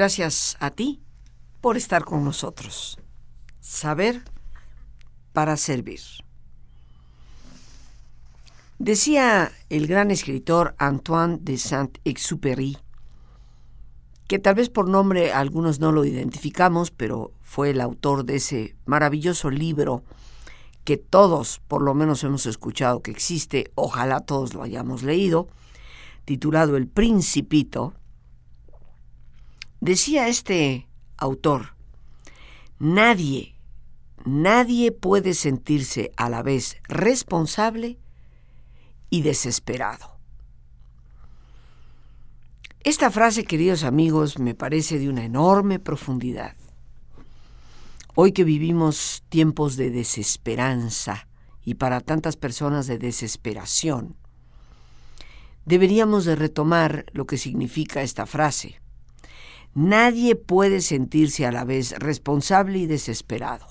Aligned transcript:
Gracias 0.00 0.56
a 0.60 0.70
ti 0.70 1.02
por 1.60 1.76
estar 1.76 2.06
con 2.06 2.24
nosotros. 2.24 2.98
Saber 3.60 4.22
para 5.34 5.58
servir. 5.58 6.00
Decía 8.78 9.52
el 9.68 9.86
gran 9.86 10.10
escritor 10.10 10.74
Antoine 10.78 11.36
de 11.42 11.58
Saint-Exupéry, 11.58 12.78
que 14.26 14.38
tal 14.38 14.54
vez 14.54 14.70
por 14.70 14.88
nombre 14.88 15.34
algunos 15.34 15.80
no 15.80 15.92
lo 15.92 16.06
identificamos, 16.06 16.90
pero 16.90 17.32
fue 17.42 17.68
el 17.68 17.82
autor 17.82 18.24
de 18.24 18.36
ese 18.36 18.76
maravilloso 18.86 19.50
libro 19.50 20.02
que 20.84 20.96
todos 20.96 21.60
por 21.68 21.82
lo 21.82 21.92
menos 21.92 22.24
hemos 22.24 22.46
escuchado 22.46 23.02
que 23.02 23.10
existe, 23.10 23.70
ojalá 23.74 24.20
todos 24.20 24.54
lo 24.54 24.62
hayamos 24.62 25.02
leído, 25.02 25.48
titulado 26.24 26.78
El 26.78 26.88
Principito, 26.88 27.92
decía 29.80 30.28
este 30.28 30.88
autor, 31.16 31.74
nadie, 32.78 33.54
nadie 34.24 34.92
puede 34.92 35.34
sentirse 35.34 36.12
a 36.16 36.28
la 36.28 36.42
vez 36.42 36.76
responsable 36.88 37.98
y 39.08 39.22
desesperado. 39.22 40.18
Esta 42.82 43.10
frase, 43.10 43.44
queridos 43.44 43.84
amigos, 43.84 44.38
me 44.38 44.54
parece 44.54 44.98
de 44.98 45.10
una 45.10 45.24
enorme 45.24 45.78
profundidad. 45.78 46.56
Hoy 48.14 48.32
que 48.32 48.44
vivimos 48.44 49.22
tiempos 49.28 49.76
de 49.76 49.90
desesperanza 49.90 51.28
y 51.62 51.74
para 51.74 52.00
tantas 52.00 52.36
personas 52.36 52.86
de 52.86 52.98
desesperación, 52.98 54.16
deberíamos 55.66 56.24
de 56.24 56.36
retomar 56.36 57.04
lo 57.12 57.26
que 57.26 57.36
significa 57.36 58.02
esta 58.02 58.24
frase. 58.24 58.79
Nadie 59.74 60.34
puede 60.34 60.80
sentirse 60.80 61.46
a 61.46 61.52
la 61.52 61.64
vez 61.64 61.92
responsable 61.98 62.78
y 62.78 62.86
desesperado. 62.86 63.66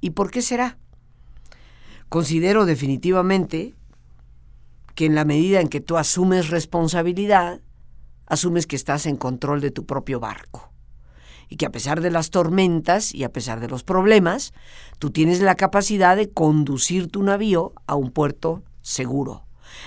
¿Y 0.00 0.10
por 0.10 0.30
qué 0.30 0.40
será? 0.40 0.78
Considero 2.08 2.64
definitivamente 2.66 3.74
que 4.94 5.06
en 5.06 5.14
la 5.14 5.24
medida 5.24 5.60
en 5.60 5.68
que 5.68 5.80
tú 5.80 5.96
asumes 5.96 6.50
responsabilidad, 6.50 7.60
asumes 8.26 8.66
que 8.66 8.76
estás 8.76 9.06
en 9.06 9.16
control 9.16 9.60
de 9.60 9.70
tu 9.70 9.86
propio 9.86 10.20
barco. 10.20 10.70
Y 11.48 11.56
que 11.56 11.66
a 11.66 11.72
pesar 11.72 12.00
de 12.00 12.10
las 12.10 12.30
tormentas 12.30 13.14
y 13.14 13.24
a 13.24 13.32
pesar 13.32 13.60
de 13.60 13.68
los 13.68 13.82
problemas, 13.82 14.52
tú 14.98 15.10
tienes 15.10 15.40
la 15.40 15.54
capacidad 15.54 16.16
de 16.16 16.30
conducir 16.30 17.08
tu 17.08 17.22
navío 17.22 17.72
a 17.86 17.94
un 17.94 18.10
puerto 18.10 18.62
seguro. 18.80 19.44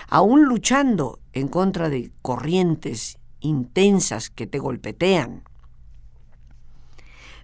Aún 0.10 0.46
luchando 0.46 1.20
en 1.34 1.48
contra 1.48 1.90
de 1.90 2.12
corrientes 2.22 3.20
intensas 3.46 4.30
que 4.30 4.48
te 4.48 4.60
golpetean. 4.60 5.44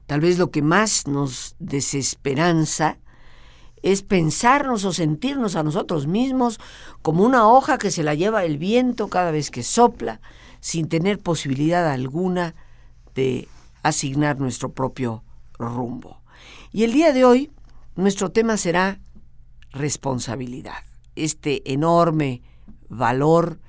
Tal 0.08 0.20
vez 0.20 0.38
lo 0.38 0.52
que 0.52 0.62
más 0.62 1.08
nos 1.08 1.56
desesperanza 1.60 2.98
es 3.82 4.04
pensarnos 4.04 4.86
o 4.86 4.94
sentirnos 4.94 5.56
a 5.56 5.64
nosotros 5.64 6.06
mismos 6.06 6.60
como 7.02 7.24
una 7.24 7.48
hoja 7.48 7.78
que 7.78 7.92
se 7.92 8.04
la 8.04 8.14
lleva 8.14 8.44
el 8.44 8.58
viento 8.58 9.08
cada 9.08 9.32
vez 9.32 9.50
que 9.50 9.64
sopla, 9.64 10.22
sin 10.60 10.88
tener 10.88 11.20
posibilidad 11.20 11.90
alguna 11.90 12.56
de 13.16 13.48
asignar 13.84 14.40
nuestro 14.40 14.72
propio 14.74 15.24
rumbo. 15.58 16.22
Y 16.72 16.84
el 16.84 16.94
día 16.94 17.14
de 17.14 17.26
hoy 17.26 17.52
nuestro 17.96 18.32
tema 18.32 18.58
será 18.58 19.00
responsabilidad, 19.72 20.84
este 21.16 21.72
enorme 21.72 22.42
valor 22.90 23.60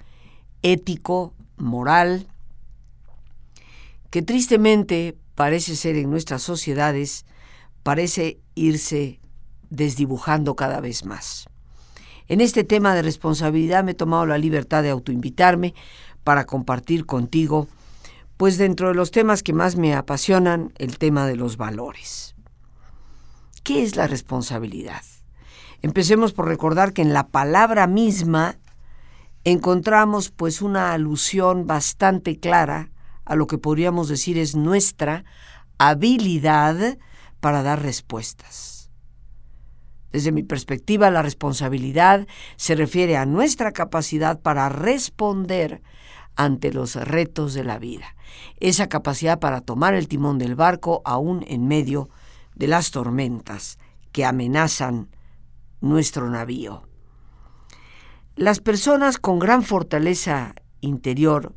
ético, 0.62 1.32
moral, 1.62 2.26
que 4.10 4.20
tristemente 4.20 5.16
parece 5.34 5.76
ser 5.76 5.96
en 5.96 6.10
nuestras 6.10 6.42
sociedades, 6.42 7.24
parece 7.82 8.38
irse 8.54 9.20
desdibujando 9.70 10.54
cada 10.54 10.80
vez 10.80 11.06
más. 11.06 11.46
En 12.28 12.40
este 12.40 12.64
tema 12.64 12.94
de 12.94 13.02
responsabilidad 13.02 13.84
me 13.84 13.92
he 13.92 13.94
tomado 13.94 14.26
la 14.26 14.38
libertad 14.38 14.82
de 14.82 14.90
autoinvitarme 14.90 15.74
para 16.24 16.44
compartir 16.44 17.06
contigo, 17.06 17.68
pues 18.36 18.58
dentro 18.58 18.88
de 18.88 18.94
los 18.94 19.10
temas 19.10 19.42
que 19.42 19.52
más 19.52 19.76
me 19.76 19.94
apasionan, 19.94 20.72
el 20.78 20.98
tema 20.98 21.26
de 21.26 21.36
los 21.36 21.56
valores. 21.56 22.34
¿Qué 23.62 23.82
es 23.82 23.96
la 23.96 24.06
responsabilidad? 24.06 25.02
Empecemos 25.80 26.32
por 26.32 26.46
recordar 26.46 26.92
que 26.92 27.02
en 27.02 27.12
la 27.12 27.28
palabra 27.28 27.86
misma 27.86 28.56
encontramos 29.44 30.30
pues 30.30 30.62
una 30.62 30.92
alusión 30.92 31.66
bastante 31.66 32.38
clara 32.38 32.90
a 33.24 33.36
lo 33.36 33.46
que 33.46 33.58
podríamos 33.58 34.08
decir 34.08 34.38
es 34.38 34.54
nuestra 34.54 35.24
habilidad 35.78 36.98
para 37.40 37.62
dar 37.62 37.82
respuestas. 37.82 38.90
Desde 40.12 40.30
mi 40.30 40.42
perspectiva, 40.42 41.10
la 41.10 41.22
responsabilidad 41.22 42.26
se 42.56 42.74
refiere 42.74 43.16
a 43.16 43.24
nuestra 43.24 43.72
capacidad 43.72 44.40
para 44.40 44.68
responder 44.68 45.82
ante 46.36 46.72
los 46.72 46.96
retos 46.96 47.54
de 47.54 47.64
la 47.64 47.78
vida. 47.78 48.14
Esa 48.60 48.88
capacidad 48.88 49.38
para 49.38 49.62
tomar 49.62 49.94
el 49.94 50.08
timón 50.08 50.38
del 50.38 50.54
barco 50.54 51.02
aún 51.04 51.44
en 51.48 51.66
medio 51.66 52.10
de 52.54 52.68
las 52.68 52.90
tormentas 52.90 53.78
que 54.12 54.24
amenazan 54.24 55.08
nuestro 55.80 56.28
navío. 56.28 56.91
Las 58.36 58.60
personas 58.60 59.18
con 59.18 59.38
gran 59.38 59.62
fortaleza 59.62 60.54
interior 60.80 61.54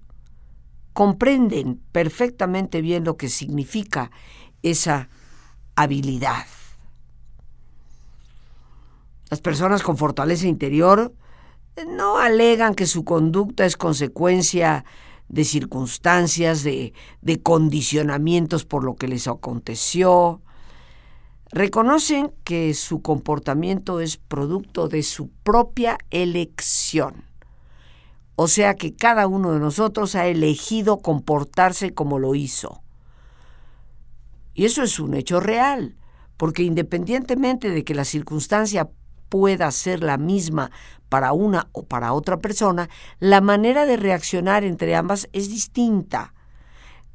comprenden 0.94 1.82
perfectamente 1.92 2.82
bien 2.82 3.06
lo 3.06 3.18
que 3.18 3.30
significa 3.30 4.12
esa 4.62 5.10
habilidad. 5.76 6.46
Las 9.30 9.42
personas 9.42 9.84
con 9.84 9.98
fortaleza 9.98 10.48
interior 10.48 11.14
no 11.88 12.18
alegan 12.18 12.76
que 12.76 12.86
su 12.86 13.04
conducta 13.04 13.66
es 13.66 13.78
consecuencia 13.78 14.86
de 15.28 15.44
circunstancias, 15.44 16.64
de, 16.64 16.94
de, 17.22 17.42
condicionamientos 17.42 18.64
por 18.64 18.84
lo 18.84 18.96
que 18.96 19.08
les 19.08 19.28
aconteció. 19.28 20.42
Reconocen 21.52 22.34
que 22.44 22.74
su 22.74 23.02
comportamiento 23.02 24.00
es 24.00 24.18
producto 24.18 24.88
de 24.88 25.04
su 25.04 25.30
propia 25.30 25.98
elección. 26.10 27.24
O 28.36 28.48
sea 28.48 28.76
que 28.76 28.96
cada 28.96 29.28
uno 29.28 29.54
de 29.54 29.60
nosotros 29.60 30.16
ha 30.16 30.28
elegido 30.28 30.98
comportarse 30.98 31.94
como 31.94 32.20
lo 32.20 32.36
hizo. 32.36 32.82
Y 34.54 34.66
eso 34.66 34.84
es 34.84 35.00
un 35.00 35.14
hecho 35.14 35.40
real, 35.40 35.96
porque 36.36 36.64
independientemente 36.64 37.70
de 37.70 37.84
que 37.84 37.96
la 37.96 38.06
circunstancia 38.06 38.90
pueda 39.30 39.70
ser 39.72 40.04
la 40.04 40.18
misma 40.18 40.72
para 41.10 41.34
una 41.34 41.70
o 41.72 41.84
para 41.84 42.14
otra 42.14 42.38
persona, 42.38 42.90
la 43.20 43.40
manera 43.42 43.86
de 43.86 43.98
reaccionar 43.98 44.64
entre 44.64 44.96
ambas 44.96 45.30
es 45.32 45.50
distinta. 45.50 46.34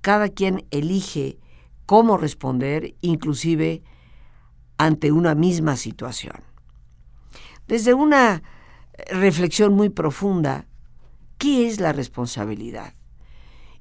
Cada 0.00 0.28
quien 0.28 0.66
elige 0.70 1.38
cómo 1.84 2.16
responder, 2.16 2.94
inclusive 3.00 3.82
ante 4.80 5.12
una 5.12 5.34
misma 5.34 5.76
situación. 5.76 6.36
Desde 7.68 7.92
una 7.92 8.42
reflexión 9.10 9.74
muy 9.74 9.90
profunda, 9.90 10.68
¿qué 11.36 11.68
es 11.68 11.80
la 11.80 11.92
responsabilidad? 11.92 12.94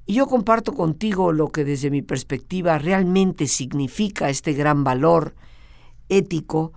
Y 0.04 0.12
yo 0.12 0.26
comparto 0.26 0.74
contigo 0.74 1.32
lo 1.32 1.48
que 1.48 1.64
desde 1.64 1.90
mi 1.90 2.02
perspectiva 2.02 2.76
realmente 2.78 3.46
significa 3.46 4.28
este 4.28 4.52
gran 4.52 4.84
valor 4.84 5.34
ético 6.10 6.74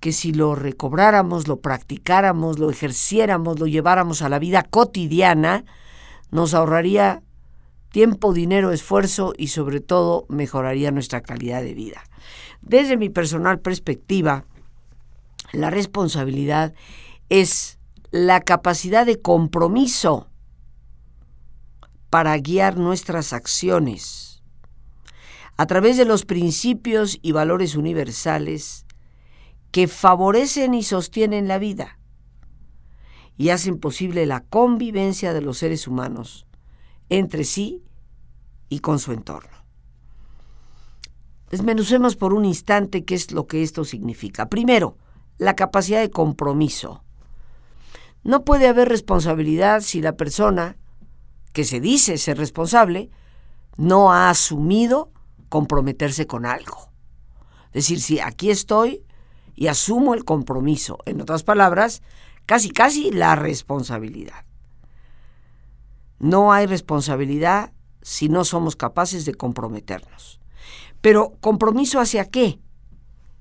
que 0.00 0.10
si 0.10 0.32
lo 0.32 0.56
recobráramos, 0.56 1.46
lo 1.46 1.60
practicáramos, 1.60 2.58
lo 2.58 2.70
ejerciéramos, 2.70 3.60
lo 3.60 3.68
lleváramos 3.68 4.22
a 4.22 4.28
la 4.28 4.40
vida 4.40 4.64
cotidiana, 4.64 5.64
nos 6.32 6.54
ahorraría 6.54 7.22
tiempo, 7.92 8.32
dinero, 8.32 8.72
esfuerzo 8.72 9.32
y 9.38 9.46
sobre 9.46 9.78
todo 9.78 10.26
mejoraría 10.28 10.90
nuestra 10.90 11.20
calidad 11.20 11.62
de 11.62 11.74
vida. 11.74 12.02
Desde 12.62 12.96
mi 12.96 13.08
personal 13.08 13.60
perspectiva, 13.60 14.44
la 15.52 15.70
responsabilidad 15.70 16.74
es 17.28 17.78
la 18.10 18.40
capacidad 18.40 19.06
de 19.06 19.20
compromiso 19.20 20.28
para 22.10 22.36
guiar 22.38 22.76
nuestras 22.76 23.32
acciones 23.32 24.42
a 25.56 25.66
través 25.66 25.96
de 25.96 26.04
los 26.04 26.24
principios 26.24 27.18
y 27.22 27.32
valores 27.32 27.76
universales 27.76 28.86
que 29.70 29.88
favorecen 29.88 30.74
y 30.74 30.82
sostienen 30.82 31.48
la 31.48 31.58
vida 31.58 31.98
y 33.36 33.50
hacen 33.50 33.78
posible 33.78 34.26
la 34.26 34.40
convivencia 34.40 35.32
de 35.32 35.42
los 35.42 35.58
seres 35.58 35.86
humanos 35.86 36.46
entre 37.10 37.44
sí 37.44 37.84
y 38.68 38.80
con 38.80 38.98
su 38.98 39.12
entorno. 39.12 39.59
Desmenucemos 41.50 42.16
por 42.16 42.32
un 42.32 42.44
instante 42.44 43.04
qué 43.04 43.16
es 43.16 43.32
lo 43.32 43.46
que 43.46 43.62
esto 43.62 43.84
significa. 43.84 44.48
Primero, 44.48 44.96
la 45.36 45.56
capacidad 45.56 46.00
de 46.00 46.10
compromiso. 46.10 47.02
No 48.22 48.44
puede 48.44 48.68
haber 48.68 48.88
responsabilidad 48.88 49.80
si 49.80 50.00
la 50.00 50.16
persona 50.16 50.76
que 51.52 51.64
se 51.64 51.80
dice 51.80 52.18
ser 52.18 52.38
responsable 52.38 53.10
no 53.76 54.12
ha 54.12 54.30
asumido 54.30 55.10
comprometerse 55.48 56.26
con 56.26 56.46
algo. 56.46 56.90
Decir, 57.72 58.00
sí, 58.00 58.20
aquí 58.20 58.50
estoy 58.50 59.02
y 59.56 59.66
asumo 59.66 60.14
el 60.14 60.24
compromiso. 60.24 60.98
En 61.06 61.20
otras 61.20 61.42
palabras, 61.42 62.02
casi, 62.46 62.70
casi 62.70 63.10
la 63.10 63.34
responsabilidad. 63.34 64.44
No 66.20 66.52
hay 66.52 66.66
responsabilidad 66.66 67.72
si 68.02 68.28
no 68.28 68.44
somos 68.44 68.76
capaces 68.76 69.24
de 69.24 69.34
comprometernos. 69.34 70.40
Pero 71.00 71.36
compromiso 71.40 72.00
hacia 72.00 72.26
qué? 72.26 72.60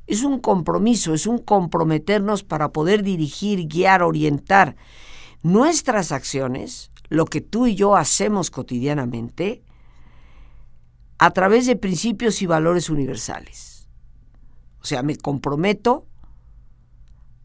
Es 0.07 0.23
un 0.23 0.39
compromiso, 0.39 1.13
es 1.13 1.27
un 1.27 1.37
comprometernos 1.37 2.43
para 2.43 2.69
poder 2.71 3.03
dirigir, 3.03 3.67
guiar, 3.67 4.01
orientar 4.01 4.75
nuestras 5.43 6.11
acciones, 6.11 6.89
lo 7.09 7.25
que 7.25 7.41
tú 7.41 7.67
y 7.67 7.75
yo 7.75 7.95
hacemos 7.95 8.49
cotidianamente, 8.49 9.63
a 11.19 11.31
través 11.31 11.65
de 11.67 11.75
principios 11.75 12.41
y 12.41 12.45
valores 12.45 12.89
universales. 12.89 13.87
O 14.81 14.85
sea, 14.85 15.03
me 15.03 15.17
comprometo 15.17 16.05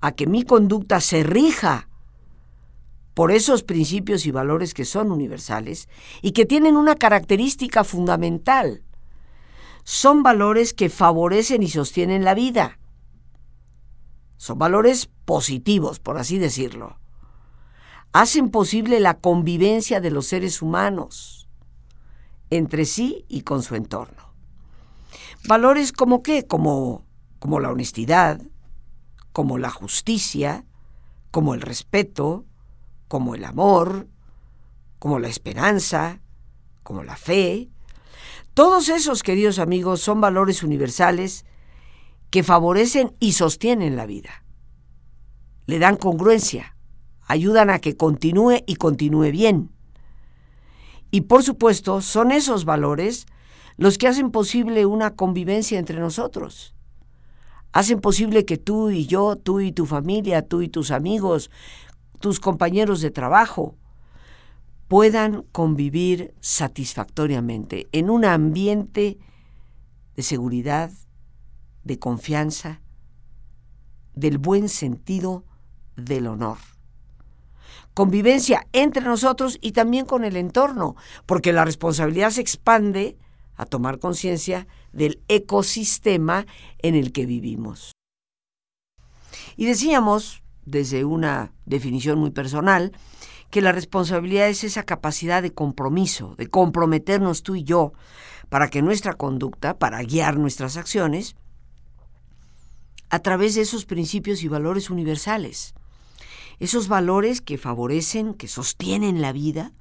a 0.00 0.12
que 0.12 0.26
mi 0.26 0.44
conducta 0.44 1.00
se 1.00 1.22
rija 1.24 1.88
por 3.14 3.30
esos 3.30 3.62
principios 3.62 4.26
y 4.26 4.30
valores 4.30 4.74
que 4.74 4.84
son 4.84 5.10
universales 5.10 5.88
y 6.22 6.32
que 6.32 6.46
tienen 6.46 6.76
una 6.76 6.94
característica 6.94 7.84
fundamental. 7.84 8.82
Son 9.84 10.22
valores 10.22 10.74
que 10.74 10.88
favorecen 10.88 11.62
y 11.62 11.68
sostienen 11.68 12.24
la 12.24 12.34
vida. 12.34 12.78
Son 14.36 14.58
valores 14.58 15.10
positivos, 15.24 16.00
por 16.00 16.18
así 16.18 16.38
decirlo. 16.38 16.98
Hacen 18.12 18.50
posible 18.50 19.00
la 19.00 19.18
convivencia 19.18 20.00
de 20.00 20.10
los 20.10 20.26
seres 20.26 20.62
humanos 20.62 21.48
entre 22.50 22.84
sí 22.84 23.24
y 23.28 23.42
con 23.42 23.62
su 23.62 23.74
entorno. 23.74 24.32
Valores 25.46 25.92
como 25.92 26.22
qué? 26.22 26.46
Como, 26.46 27.04
como 27.38 27.60
la 27.60 27.70
honestidad, 27.70 28.40
como 29.32 29.58
la 29.58 29.70
justicia, 29.70 30.64
como 31.30 31.54
el 31.54 31.60
respeto, 31.60 32.46
como 33.08 33.34
el 33.34 33.44
amor, 33.44 34.08
como 34.98 35.18
la 35.18 35.28
esperanza, 35.28 36.20
como 36.82 37.02
la 37.02 37.16
fe. 37.16 37.70
Todos 38.54 38.88
esos, 38.88 39.24
queridos 39.24 39.58
amigos, 39.58 40.00
son 40.00 40.20
valores 40.20 40.62
universales 40.62 41.44
que 42.30 42.44
favorecen 42.44 43.16
y 43.18 43.32
sostienen 43.32 43.96
la 43.96 44.06
vida. 44.06 44.44
Le 45.66 45.80
dan 45.80 45.96
congruencia, 45.96 46.76
ayudan 47.26 47.68
a 47.68 47.80
que 47.80 47.96
continúe 47.96 48.62
y 48.64 48.76
continúe 48.76 49.32
bien. 49.32 49.72
Y 51.10 51.22
por 51.22 51.42
supuesto, 51.42 52.00
son 52.00 52.30
esos 52.30 52.64
valores 52.64 53.26
los 53.76 53.98
que 53.98 54.06
hacen 54.06 54.30
posible 54.30 54.86
una 54.86 55.16
convivencia 55.16 55.80
entre 55.80 55.98
nosotros. 55.98 56.76
Hacen 57.72 58.00
posible 58.00 58.44
que 58.44 58.56
tú 58.56 58.90
y 58.90 59.06
yo, 59.06 59.34
tú 59.34 59.58
y 59.58 59.72
tu 59.72 59.84
familia, 59.84 60.46
tú 60.46 60.62
y 60.62 60.68
tus 60.68 60.92
amigos, 60.92 61.50
tus 62.20 62.38
compañeros 62.38 63.00
de 63.00 63.10
trabajo, 63.10 63.76
puedan 64.88 65.42
convivir 65.52 66.34
satisfactoriamente 66.40 67.88
en 67.92 68.10
un 68.10 68.24
ambiente 68.24 69.18
de 70.16 70.22
seguridad, 70.22 70.90
de 71.84 71.98
confianza, 71.98 72.80
del 74.14 74.38
buen 74.38 74.68
sentido 74.68 75.44
del 75.96 76.26
honor 76.26 76.58
convivencia 77.94 78.66
entre 78.72 79.04
nosotros 79.04 79.58
y 79.60 79.72
también 79.72 80.04
con 80.04 80.24
el 80.24 80.36
entorno, 80.36 80.96
porque 81.26 81.52
la 81.52 81.64
responsabilidad 81.64 82.30
se 82.30 82.40
expande 82.40 83.16
a 83.56 83.64
tomar 83.64 84.00
conciencia 84.00 84.66
del 84.92 85.22
ecosistema 85.28 86.44
en 86.78 86.96
el 86.96 87.12
que 87.12 87.24
vivimos. 87.24 87.92
Y 89.56 89.66
decíamos, 89.66 90.42
desde 90.66 91.04
una 91.04 91.52
definición 91.64 92.18
muy 92.18 92.30
personal, 92.30 92.92
que 93.54 93.60
la 93.62 93.70
responsabilidad 93.70 94.48
es 94.48 94.64
esa 94.64 94.82
capacidad 94.82 95.40
de 95.40 95.54
compromiso, 95.54 96.34
de 96.36 96.48
comprometernos 96.48 97.44
tú 97.44 97.54
y 97.54 97.62
yo, 97.62 97.92
para 98.48 98.68
que 98.68 98.82
nuestra 98.82 99.12
conducta, 99.12 99.78
para 99.78 100.02
guiar 100.02 100.38
nuestras 100.38 100.76
acciones, 100.76 101.36
a 103.10 103.20
través 103.20 103.54
de 103.54 103.60
esos 103.60 103.84
principios 103.84 104.42
y 104.42 104.48
valores 104.48 104.90
universales 104.90 105.72
esos 106.58 106.88
valores 106.88 107.40
que 107.40 107.56
favorecen, 107.56 108.34
que 108.34 108.48
sostienen 108.48 109.22
la 109.22 109.30
vida 109.30 109.72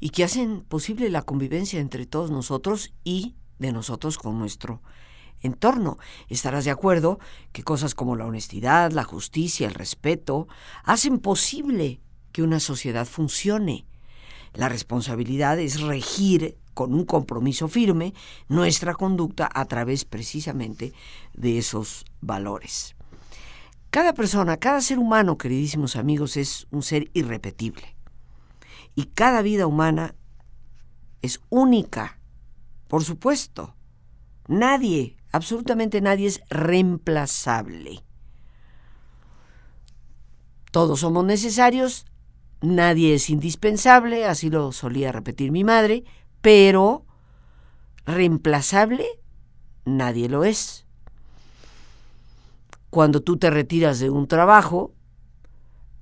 y 0.00 0.08
que 0.08 0.24
hacen 0.24 0.62
posible 0.62 1.10
la 1.10 1.20
convivencia 1.20 1.80
entre 1.80 2.06
todos 2.06 2.30
nosotros 2.30 2.94
y 3.04 3.34
de 3.58 3.70
nosotros 3.70 4.16
con 4.16 4.38
nuestro 4.38 4.80
entorno. 5.40 5.98
Estarás 6.28 6.64
de 6.64 6.70
acuerdo 6.70 7.18
que 7.52 7.64
cosas 7.64 7.94
como 7.94 8.16
la 8.16 8.24
honestidad, 8.24 8.92
la 8.92 9.04
justicia, 9.04 9.66
el 9.66 9.74
respeto, 9.74 10.48
hacen 10.84 11.18
posible 11.18 12.00
que 12.32 12.42
una 12.42 12.60
sociedad 12.60 13.06
funcione. 13.06 13.86
La 14.54 14.68
responsabilidad 14.68 15.58
es 15.58 15.80
regir 15.80 16.56
con 16.74 16.94
un 16.94 17.04
compromiso 17.04 17.68
firme 17.68 18.14
nuestra 18.48 18.94
conducta 18.94 19.50
a 19.52 19.64
través 19.64 20.04
precisamente 20.04 20.92
de 21.34 21.58
esos 21.58 22.04
valores. 22.20 22.94
Cada 23.90 24.12
persona, 24.12 24.58
cada 24.58 24.80
ser 24.80 24.98
humano, 24.98 25.38
queridísimos 25.38 25.96
amigos, 25.96 26.36
es 26.36 26.66
un 26.70 26.82
ser 26.82 27.10
irrepetible. 27.14 27.96
Y 28.94 29.06
cada 29.06 29.42
vida 29.42 29.66
humana 29.66 30.14
es 31.22 31.40
única, 31.48 32.18
por 32.86 33.02
supuesto. 33.02 33.74
Nadie, 34.46 35.16
absolutamente 35.32 36.00
nadie 36.00 36.26
es 36.26 36.40
reemplazable. 36.48 38.04
Todos 40.70 41.00
somos 41.00 41.24
necesarios, 41.24 42.06
nadie 42.60 43.14
es 43.14 43.30
indispensable, 43.30 44.26
así 44.26 44.50
lo 44.50 44.72
solía 44.72 45.12
repetir 45.12 45.52
mi 45.52 45.64
madre, 45.64 46.04
pero 46.40 47.04
reemplazable 48.06 49.06
nadie 49.84 50.28
lo 50.28 50.44
es 50.44 50.86
cuando 52.90 53.20
tú 53.20 53.36
te 53.36 53.50
retiras 53.50 53.98
de 53.98 54.10
un 54.10 54.26
trabajo, 54.26 54.94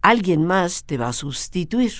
alguien 0.02 0.44
más 0.44 0.84
te 0.84 0.98
va 0.98 1.08
a 1.08 1.12
sustituir, 1.12 1.92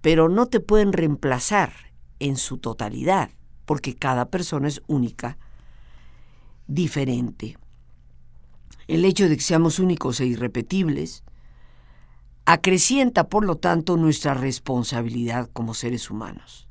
pero 0.00 0.28
no 0.28 0.46
te 0.46 0.60
pueden 0.60 0.92
reemplazar 0.92 1.72
en 2.18 2.36
su 2.36 2.58
totalidad, 2.58 3.30
porque 3.66 3.94
cada 3.94 4.30
persona 4.30 4.68
es 4.68 4.82
única, 4.86 5.36
diferente. 6.66 7.58
El 8.88 9.04
hecho 9.04 9.28
de 9.28 9.36
que 9.36 9.42
seamos 9.42 9.78
únicos 9.78 10.20
e 10.20 10.26
irrepetibles 10.26 11.22
acrecienta, 12.46 13.28
por 13.28 13.44
lo 13.44 13.56
tanto, 13.56 13.96
nuestra 13.96 14.32
responsabilidad 14.32 15.50
como 15.52 15.74
seres 15.74 16.10
humanos. 16.10 16.68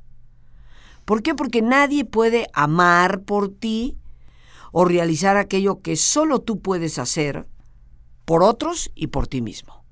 ¿Por 1.04 1.22
qué? 1.22 1.34
Porque 1.34 1.62
nadie 1.62 2.04
puede 2.04 2.48
amar 2.52 3.20
por 3.20 3.50
ti 3.50 3.96
o 4.72 4.84
realizar 4.84 5.36
aquello 5.36 5.80
que 5.80 5.94
solo 5.96 6.40
tú 6.40 6.60
puedes 6.60 6.98
hacer 6.98 7.46
por 8.24 8.42
otros 8.42 8.90
y 8.94 9.08
por 9.08 9.28
ti 9.28 9.40
mismo. 9.40 9.84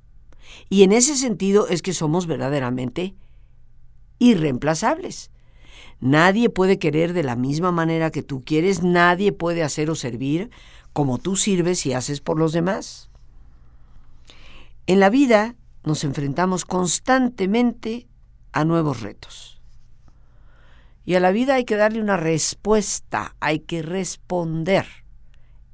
Y 0.68 0.82
en 0.82 0.92
ese 0.92 1.16
sentido 1.16 1.68
es 1.68 1.82
que 1.82 1.92
somos 1.92 2.26
verdaderamente 2.26 3.14
irreemplazables. 4.18 5.30
Nadie 6.00 6.50
puede 6.50 6.78
querer 6.78 7.12
de 7.12 7.22
la 7.22 7.36
misma 7.36 7.72
manera 7.72 8.10
que 8.10 8.22
tú 8.22 8.42
quieres, 8.44 8.82
nadie 8.82 9.32
puede 9.32 9.62
hacer 9.62 9.90
o 9.90 9.94
servir 9.94 10.50
como 10.92 11.18
tú 11.18 11.36
sirves 11.36 11.84
y 11.86 11.92
haces 11.92 12.20
por 12.20 12.38
los 12.38 12.52
demás. 12.52 13.10
En 14.86 15.00
la 15.00 15.10
vida 15.10 15.56
nos 15.84 16.02
enfrentamos 16.04 16.64
constantemente 16.64 18.08
a 18.52 18.64
nuevos 18.64 19.02
retos. 19.02 19.60
Y 21.04 21.14
a 21.14 21.20
la 21.20 21.30
vida 21.30 21.54
hay 21.54 21.64
que 21.64 21.76
darle 21.76 22.00
una 22.00 22.16
respuesta, 22.16 23.36
hay 23.40 23.60
que 23.60 23.82
responder. 23.82 24.86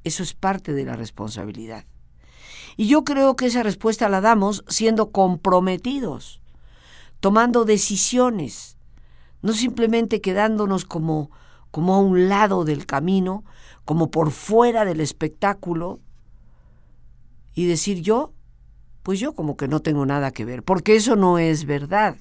Eso 0.02 0.22
es 0.22 0.34
parte 0.34 0.72
de 0.72 0.84
la 0.84 0.96
responsabilidad. 0.96 1.84
Y 2.76 2.88
yo 2.88 3.04
creo 3.04 3.36
que 3.36 3.46
esa 3.46 3.62
respuesta 3.62 4.08
la 4.08 4.20
damos 4.20 4.64
siendo 4.66 5.10
comprometidos, 5.10 6.40
tomando 7.20 7.64
decisiones, 7.64 8.76
no 9.42 9.52
simplemente 9.52 10.20
quedándonos 10.20 10.84
como, 10.84 11.30
como 11.70 11.94
a 11.94 12.00
un 12.00 12.28
lado 12.28 12.64
del 12.64 12.86
camino, 12.86 13.44
como 13.84 14.10
por 14.10 14.30
fuera 14.32 14.84
del 14.84 15.00
espectáculo, 15.00 16.00
y 17.54 17.66
decir 17.66 18.00
yo, 18.00 18.32
pues 19.10 19.18
yo 19.18 19.32
como 19.32 19.56
que 19.56 19.66
no 19.66 19.80
tengo 19.80 20.06
nada 20.06 20.30
que 20.30 20.44
ver, 20.44 20.62
porque 20.62 20.94
eso 20.94 21.16
no 21.16 21.40
es 21.40 21.64
verdad. 21.64 22.14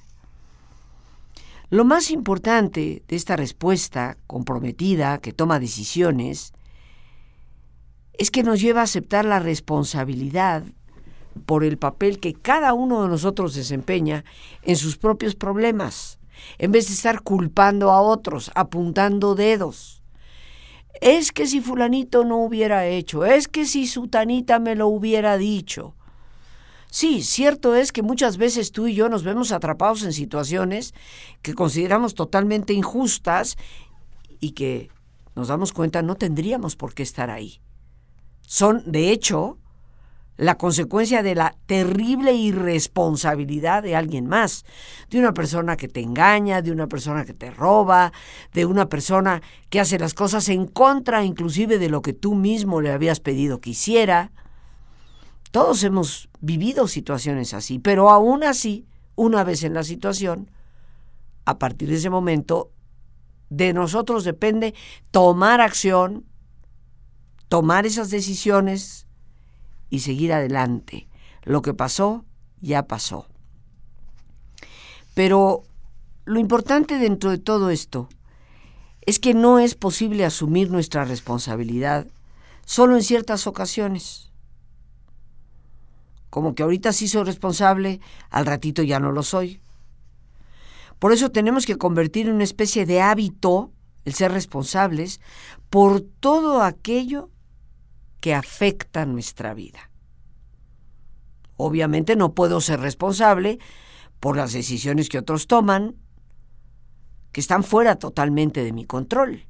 Lo 1.68 1.84
más 1.84 2.10
importante 2.10 3.04
de 3.06 3.14
esta 3.14 3.36
respuesta 3.36 4.16
comprometida, 4.26 5.18
que 5.18 5.32
toma 5.32 5.60
decisiones, 5.60 6.52
es 8.14 8.32
que 8.32 8.42
nos 8.42 8.60
lleva 8.60 8.80
a 8.80 8.84
aceptar 8.90 9.24
la 9.24 9.38
responsabilidad 9.38 10.64
por 11.46 11.62
el 11.62 11.78
papel 11.78 12.18
que 12.18 12.34
cada 12.34 12.74
uno 12.74 13.04
de 13.04 13.08
nosotros 13.08 13.54
desempeña 13.54 14.24
en 14.64 14.74
sus 14.74 14.96
propios 14.96 15.36
problemas, 15.36 16.18
en 16.58 16.72
vez 16.72 16.88
de 16.88 16.94
estar 16.94 17.20
culpando 17.22 17.92
a 17.92 18.00
otros, 18.00 18.50
apuntando 18.56 19.36
dedos. 19.36 20.02
Es 21.00 21.30
que 21.30 21.46
si 21.46 21.60
fulanito 21.60 22.24
no 22.24 22.38
hubiera 22.38 22.84
hecho, 22.88 23.24
es 23.24 23.46
que 23.46 23.64
si 23.64 23.86
sutanita 23.86 24.58
me 24.58 24.74
lo 24.74 24.88
hubiera 24.88 25.38
dicho. 25.38 25.94
Sí, 26.90 27.22
cierto 27.22 27.76
es 27.76 27.92
que 27.92 28.02
muchas 28.02 28.36
veces 28.36 28.72
tú 28.72 28.88
y 28.88 28.94
yo 28.94 29.08
nos 29.08 29.22
vemos 29.22 29.52
atrapados 29.52 30.02
en 30.02 30.12
situaciones 30.12 30.92
que 31.40 31.54
consideramos 31.54 32.14
totalmente 32.14 32.72
injustas 32.72 33.56
y 34.40 34.52
que 34.52 34.90
nos 35.36 35.48
damos 35.48 35.72
cuenta 35.72 36.02
no 36.02 36.16
tendríamos 36.16 36.74
por 36.74 36.92
qué 36.94 37.04
estar 37.04 37.30
ahí. 37.30 37.60
Son, 38.40 38.82
de 38.90 39.10
hecho, 39.10 39.58
la 40.36 40.56
consecuencia 40.56 41.22
de 41.22 41.34
la 41.34 41.54
terrible 41.66 42.32
irresponsabilidad 42.32 43.82
de 43.82 43.94
alguien 43.94 44.26
más, 44.26 44.64
de 45.10 45.18
una 45.18 45.34
persona 45.34 45.76
que 45.76 45.86
te 45.86 46.00
engaña, 46.00 46.62
de 46.62 46.72
una 46.72 46.88
persona 46.88 47.24
que 47.24 47.34
te 47.34 47.50
roba, 47.50 48.12
de 48.52 48.64
una 48.64 48.88
persona 48.88 49.42
que 49.68 49.80
hace 49.80 49.98
las 49.98 50.14
cosas 50.14 50.48
en 50.48 50.66
contra 50.66 51.24
inclusive 51.24 51.78
de 51.78 51.90
lo 51.90 52.02
que 52.02 52.14
tú 52.14 52.34
mismo 52.34 52.80
le 52.80 52.90
habías 52.90 53.20
pedido 53.20 53.60
que 53.60 53.70
hiciera. 53.70 54.32
Todos 55.50 55.82
hemos 55.84 56.28
vivido 56.40 56.86
situaciones 56.86 57.54
así, 57.54 57.78
pero 57.78 58.10
aún 58.10 58.44
así, 58.44 58.86
una 59.16 59.44
vez 59.44 59.64
en 59.64 59.74
la 59.74 59.82
situación, 59.82 60.50
a 61.44 61.58
partir 61.58 61.88
de 61.88 61.96
ese 61.96 62.10
momento, 62.10 62.70
de 63.48 63.72
nosotros 63.72 64.24
depende 64.24 64.74
tomar 65.10 65.60
acción, 65.60 66.24
tomar 67.48 67.84
esas 67.84 68.10
decisiones, 68.10 69.08
y 69.90 70.00
seguir 70.00 70.32
adelante. 70.32 71.08
Lo 71.42 71.60
que 71.60 71.74
pasó, 71.74 72.24
ya 72.60 72.84
pasó. 72.84 73.26
Pero 75.14 75.64
lo 76.24 76.38
importante 76.38 76.98
dentro 76.98 77.30
de 77.30 77.38
todo 77.38 77.70
esto 77.70 78.08
es 79.04 79.18
que 79.18 79.34
no 79.34 79.58
es 79.58 79.74
posible 79.74 80.24
asumir 80.24 80.70
nuestra 80.70 81.04
responsabilidad 81.04 82.06
solo 82.64 82.96
en 82.96 83.02
ciertas 83.02 83.46
ocasiones. 83.46 84.29
Como 86.30 86.54
que 86.54 86.62
ahorita 86.62 86.92
sí 86.92 87.08
soy 87.08 87.24
responsable, 87.24 88.00
al 88.30 88.46
ratito 88.46 88.82
ya 88.82 89.00
no 89.00 89.12
lo 89.12 89.22
soy. 89.22 89.60
Por 90.98 91.12
eso 91.12 91.30
tenemos 91.30 91.66
que 91.66 91.76
convertir 91.76 92.28
en 92.28 92.34
una 92.34 92.44
especie 92.44 92.86
de 92.86 93.00
hábito 93.00 93.72
el 94.04 94.14
ser 94.14 94.32
responsables 94.32 95.20
por 95.68 96.00
todo 96.00 96.62
aquello 96.62 97.30
que 98.20 98.34
afecta 98.34 99.06
nuestra 99.06 99.54
vida. 99.54 99.90
Obviamente 101.56 102.16
no 102.16 102.34
puedo 102.34 102.60
ser 102.60 102.80
responsable 102.80 103.58
por 104.20 104.36
las 104.36 104.52
decisiones 104.52 105.08
que 105.08 105.18
otros 105.18 105.46
toman, 105.46 105.96
que 107.32 107.40
están 107.40 107.64
fuera 107.64 107.96
totalmente 107.96 108.62
de 108.62 108.72
mi 108.72 108.84
control. 108.84 109.46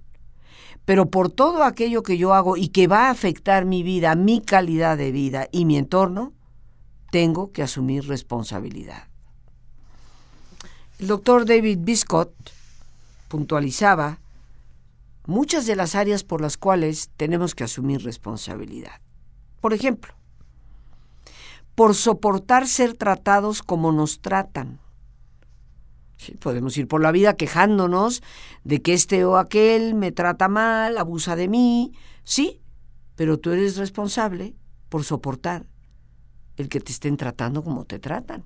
Pero 0.85 1.11
por 1.11 1.31
todo 1.31 1.65
aquello 1.65 2.03
que 2.03 2.19
yo 2.19 2.33
hago 2.35 2.57
y 2.57 2.69
que 2.69 2.87
va 2.87 3.09
a 3.09 3.11
afectar 3.11 3.65
mi 3.65 3.83
vida, 3.83 4.15
mi 4.15 4.41
calidad 4.41 4.97
de 4.97 5.13
vida 5.13 5.49
y 5.53 5.65
mi 5.65 5.77
entorno, 5.77 6.33
tengo 7.11 7.53
que 7.53 7.63
asumir 7.63 8.07
responsabilidad. 8.07 9.09
El 10.99 11.07
doctor 11.07 11.47
David 11.47 11.79
Biscott 11.81 12.33
puntualizaba 13.29 14.19
muchas 15.27 15.67
de 15.67 15.77
las 15.77 15.95
áreas 15.95 16.25
por 16.25 16.41
las 16.41 16.57
cuales 16.57 17.11
tenemos 17.17 17.55
que 17.55 17.65
asumir 17.65 18.03
responsabilidad. 18.03 19.01
Por 19.61 19.73
ejemplo, 19.73 20.13
por 21.75 21.95
soportar 21.95 22.67
ser 22.67 22.95
tratados 22.95 23.63
como 23.63 23.93
nos 23.93 24.21
tratan. 24.21 24.81
podemos 26.39 26.77
ir 26.77 26.87
por 26.87 27.01
la 27.01 27.13
vida 27.13 27.35
quejándonos 27.35 28.23
de 28.65 28.83
que 28.83 28.93
este 28.93 29.25
o 29.25 29.39
aquel 29.39 29.95
me 29.95 30.13
trata 30.13 30.49
mal, 30.49 30.99
abusa 30.99 31.35
de 31.35 31.49
mí, 31.49 31.93
sí, 32.25 32.61
pero 33.17 33.39
tú 33.39 33.53
eres 33.53 33.79
responsable 33.79 34.55
por 34.91 35.05
soportar 35.05 35.65
el 36.61 36.69
que 36.69 36.81
te 36.81 36.93
estén 36.93 37.17
tratando 37.17 37.63
como 37.63 37.85
te 37.85 37.99
tratan. 37.99 38.45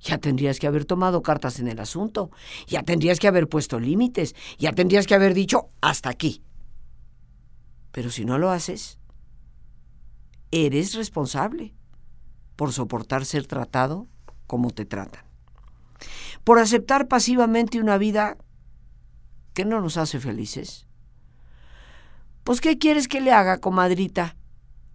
Ya 0.00 0.18
tendrías 0.18 0.58
que 0.58 0.66
haber 0.66 0.84
tomado 0.84 1.22
cartas 1.22 1.58
en 1.58 1.68
el 1.68 1.80
asunto, 1.80 2.30
ya 2.66 2.82
tendrías 2.82 3.18
que 3.18 3.28
haber 3.28 3.48
puesto 3.48 3.80
límites, 3.80 4.34
ya 4.58 4.72
tendrías 4.72 5.06
que 5.06 5.14
haber 5.14 5.34
dicho 5.34 5.70
hasta 5.80 6.08
aquí. 6.08 6.42
Pero 7.90 8.10
si 8.10 8.24
no 8.24 8.38
lo 8.38 8.50
haces, 8.50 8.98
eres 10.50 10.94
responsable 10.94 11.74
por 12.54 12.72
soportar 12.72 13.24
ser 13.24 13.46
tratado 13.46 14.06
como 14.46 14.70
te 14.70 14.84
tratan, 14.84 15.24
por 16.44 16.58
aceptar 16.58 17.08
pasivamente 17.08 17.80
una 17.80 17.98
vida 17.98 18.36
que 19.52 19.64
no 19.64 19.80
nos 19.80 19.96
hace 19.96 20.20
felices. 20.20 20.86
Pues, 22.44 22.60
¿qué 22.60 22.78
quieres 22.78 23.08
que 23.08 23.20
le 23.20 23.32
haga, 23.32 23.58
comadrita? 23.58 24.36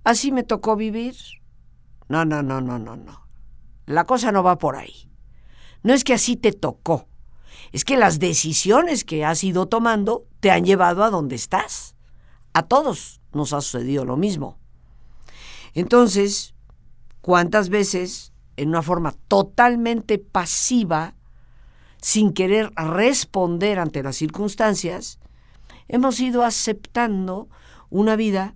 ¿Así 0.03 0.31
me 0.31 0.43
tocó 0.43 0.75
vivir? 0.75 1.15
No, 2.07 2.25
no, 2.25 2.43
no, 2.43 2.61
no, 2.61 2.79
no, 2.79 2.95
no. 2.95 3.27
La 3.85 4.05
cosa 4.05 4.31
no 4.31 4.43
va 4.43 4.57
por 4.57 4.75
ahí. 4.75 5.09
No 5.83 5.93
es 5.93 6.03
que 6.03 6.13
así 6.13 6.37
te 6.37 6.53
tocó, 6.53 7.07
es 7.73 7.85
que 7.85 7.97
las 7.97 8.19
decisiones 8.19 9.03
que 9.03 9.25
has 9.25 9.43
ido 9.43 9.67
tomando 9.67 10.25
te 10.39 10.51
han 10.51 10.63
llevado 10.63 11.03
a 11.03 11.09
donde 11.09 11.35
estás. 11.35 11.95
A 12.53 12.63
todos 12.63 13.19
nos 13.33 13.51
ha 13.51 13.61
sucedido 13.61 14.05
lo 14.05 14.15
mismo. 14.15 14.59
Entonces, 15.73 16.53
¿cuántas 17.21 17.69
veces, 17.69 18.31
en 18.57 18.69
una 18.69 18.83
forma 18.83 19.15
totalmente 19.27 20.19
pasiva, 20.19 21.15
sin 21.99 22.33
querer 22.33 22.71
responder 22.75 23.79
ante 23.79 24.03
las 24.03 24.17
circunstancias, 24.17 25.19
hemos 25.87 26.19
ido 26.19 26.43
aceptando 26.43 27.49
una 27.89 28.15
vida 28.15 28.55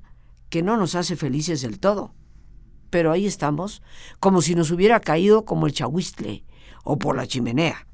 que 0.50 0.62
no 0.62 0.77
nos 0.77 0.96
hace 0.96 1.16
felices 1.16 1.62
del 1.62 1.80
todo? 1.80 2.13
Pero 2.89 3.12
ahí 3.12 3.25
estamos, 3.25 3.82
como 4.20 4.41
si 4.41 4.56
nos 4.56 4.72
hubiera 4.72 5.00
caído 5.00 5.46
como 5.46 5.67
el 5.67 5.74
chahuistle 5.74 6.44
o 6.84 6.98
por 6.98 7.15
la 7.15 7.27
chimenea. 7.27 7.88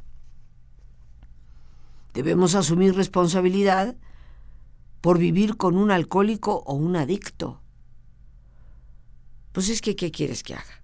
Debemos 2.14 2.56
asumir 2.56 2.96
responsabilidad 2.96 3.96
por 5.02 5.18
vivir 5.18 5.58
con 5.58 5.78
un 5.78 5.92
alcohólico 5.92 6.64
o 6.66 6.74
un 6.76 6.96
adicto. 6.96 7.62
Pues 9.52 9.70
es 9.70 9.82
que, 9.82 9.96
¿qué 9.96 10.12
quieres 10.12 10.44
que 10.44 10.54
haga? 10.54 10.84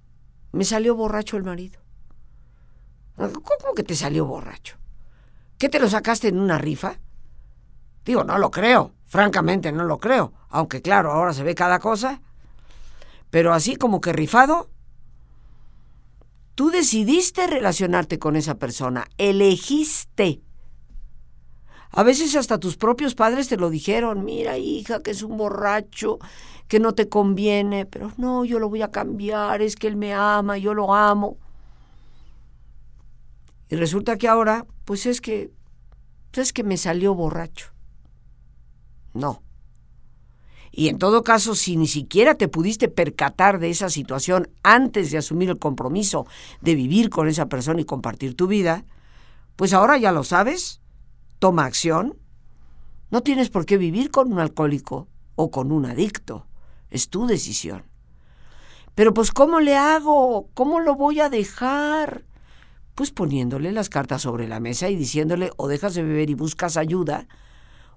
Me 0.52 0.66
salió 0.66 0.96
borracho 0.96 1.38
el 1.38 1.44
marido. 1.44 1.80
¿Cómo 3.16 3.74
que 3.76 3.84
te 3.84 3.96
salió 3.96 4.26
borracho? 4.26 4.78
¿Qué 5.58 5.70
te 5.70 5.80
lo 5.80 5.90
sacaste 5.90 6.30
en 6.30 6.40
una 6.40 6.58
rifa? 6.58 7.00
Digo, 8.06 8.24
no 8.24 8.38
lo 8.38 8.50
creo, 8.50 8.94
francamente 9.06 9.72
no 9.72 9.84
lo 9.84 10.00
creo, 10.00 10.34
aunque 10.50 10.82
claro, 10.82 11.12
ahora 11.12 11.34
se 11.34 11.44
ve 11.44 11.54
cada 11.54 11.80
cosa. 11.80 12.22
Pero 13.30 13.54
así 13.54 13.76
como 13.76 14.02
que 14.02 14.14
rifado, 14.14 14.70
tú 16.56 16.72
decidiste 16.72 17.48
relacionarte 17.48 18.20
con 18.20 18.36
esa 18.36 18.56
persona, 18.56 19.08
elegiste. 19.18 20.42
A 21.92 22.04
veces 22.04 22.36
hasta 22.36 22.60
tus 22.60 22.78
propios 22.78 23.16
padres 23.16 23.48
te 23.48 23.58
lo 23.58 23.70
dijeron, 23.70 24.24
mira 24.24 24.58
hija, 24.58 25.02
que 25.02 25.12
es 25.12 25.24
un 25.24 25.38
borracho, 25.38 26.20
que 26.68 26.80
no 26.80 26.94
te 26.94 27.10
conviene, 27.10 27.86
pero 27.86 28.12
no, 28.18 28.46
yo 28.46 28.60
lo 28.60 28.70
voy 28.70 28.84
a 28.84 28.92
cambiar, 28.92 29.62
es 29.62 29.76
que 29.76 29.88
él 29.88 29.96
me 29.96 30.14
ama, 30.14 30.58
yo 30.58 30.74
lo 30.74 30.94
amo. 30.94 31.38
Y 33.70 33.76
resulta 33.76 34.18
que 34.18 34.28
ahora, 34.28 34.66
pues 34.86 35.06
es 35.06 35.22
que, 35.22 35.52
pues 36.32 36.48
es 36.48 36.54
que 36.54 36.64
me 36.64 36.78
salió 36.78 37.16
borracho. 37.16 37.72
No. 39.14 39.42
Y 40.72 40.88
en 40.88 40.98
todo 40.98 41.24
caso, 41.24 41.56
si 41.56 41.78
ni 41.78 41.88
siquiera 41.88 42.36
te 42.36 42.48
pudiste 42.48 42.88
percatar 42.88 43.60
de 43.60 43.70
esa 43.70 43.90
situación 43.90 44.50
antes 44.64 45.12
de 45.12 45.18
asumir 45.18 45.50
el 45.50 45.60
compromiso 45.60 46.28
de 46.62 46.76
vivir 46.76 47.10
con 47.10 47.28
esa 47.28 47.48
persona 47.48 47.82
y 47.82 47.86
compartir 47.86 48.36
tu 48.36 48.48
vida, 48.48 48.86
pues 49.56 49.74
ahora 49.74 49.98
ya 49.98 50.12
lo 50.12 50.24
sabes, 50.24 50.82
toma 51.40 51.66
acción. 51.66 52.18
No 53.12 53.22
tienes 53.22 53.50
por 53.50 53.66
qué 53.66 53.78
vivir 53.78 54.12
con 54.12 54.32
un 54.32 54.40
alcohólico 54.40 55.08
o 55.36 55.52
con 55.52 55.72
un 55.72 55.86
adicto, 55.86 56.46
es 56.90 57.10
tu 57.10 57.26
decisión. 57.26 57.84
Pero 58.94 59.14
pues 59.14 59.32
¿cómo 59.32 59.60
le 59.60 59.76
hago? 59.76 60.50
¿Cómo 60.54 60.80
lo 60.80 60.96
voy 60.96 61.20
a 61.20 61.30
dejar? 61.30 62.26
Pues 62.96 63.12
poniéndole 63.12 63.72
las 63.72 63.90
cartas 63.90 64.24
sobre 64.24 64.48
la 64.48 64.60
mesa 64.60 64.90
y 64.90 64.96
diciéndole 64.96 65.52
o 65.56 65.68
dejas 65.68 65.94
de 65.94 66.04
beber 66.04 66.30
y 66.30 66.34
buscas 66.36 66.76
ayuda, 66.78 67.28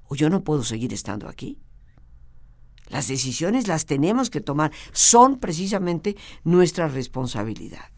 o 0.08 0.14
yo 0.14 0.30
no 0.30 0.44
puedo 0.44 0.62
seguir 0.62 0.92
estando 0.92 1.28
aquí. 1.28 1.58
Las 2.92 3.08
decisiones 3.08 3.68
las 3.68 3.86
tenemos 3.86 4.28
que 4.28 4.42
tomar, 4.42 4.70
son 4.92 5.38
precisamente 5.38 6.14
nuestra 6.44 6.88
responsabilidad. 6.88 7.90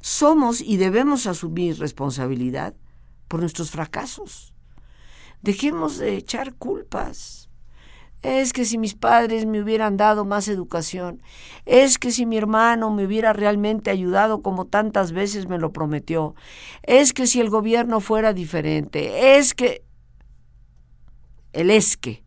Somos 0.00 0.60
y 0.60 0.78
debemos 0.78 1.28
asumir 1.28 1.78
responsabilidad 1.78 2.74
por 3.28 3.38
nuestros 3.38 3.70
fracasos. 3.70 4.52
Dejemos 5.42 5.96
de 5.98 6.16
echar 6.16 6.54
culpas. 6.54 7.48
Es 8.22 8.52
que 8.52 8.64
si 8.64 8.78
mis 8.78 8.94
padres 8.94 9.46
me 9.46 9.62
hubieran 9.62 9.96
dado 9.96 10.24
más 10.24 10.48
educación, 10.48 11.22
es 11.66 11.98
que 11.98 12.10
si 12.10 12.26
mi 12.26 12.36
hermano 12.36 12.90
me 12.90 13.04
hubiera 13.04 13.32
realmente 13.32 13.90
ayudado 13.90 14.42
como 14.42 14.66
tantas 14.66 15.12
veces 15.12 15.46
me 15.46 15.58
lo 15.58 15.72
prometió, 15.72 16.34
es 16.82 17.12
que 17.12 17.28
si 17.28 17.40
el 17.40 17.48
gobierno 17.48 18.00
fuera 18.00 18.32
diferente, 18.32 19.36
es 19.36 19.54
que... 19.54 19.84
El 21.52 21.70
es 21.70 21.96
que. 21.96 22.23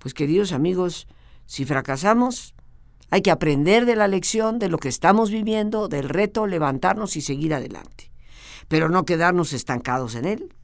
Pues 0.00 0.14
queridos 0.14 0.52
amigos, 0.52 1.06
si 1.44 1.66
fracasamos, 1.66 2.54
hay 3.10 3.20
que 3.20 3.30
aprender 3.30 3.84
de 3.84 3.96
la 3.96 4.08
lección, 4.08 4.58
de 4.58 4.70
lo 4.70 4.78
que 4.78 4.88
estamos 4.88 5.30
viviendo, 5.30 5.88
del 5.88 6.08
reto, 6.08 6.46
levantarnos 6.46 7.16
y 7.16 7.20
seguir 7.20 7.52
adelante, 7.52 8.10
pero 8.66 8.88
no 8.88 9.04
quedarnos 9.04 9.52
estancados 9.52 10.14
en 10.14 10.24
él. 10.24 10.54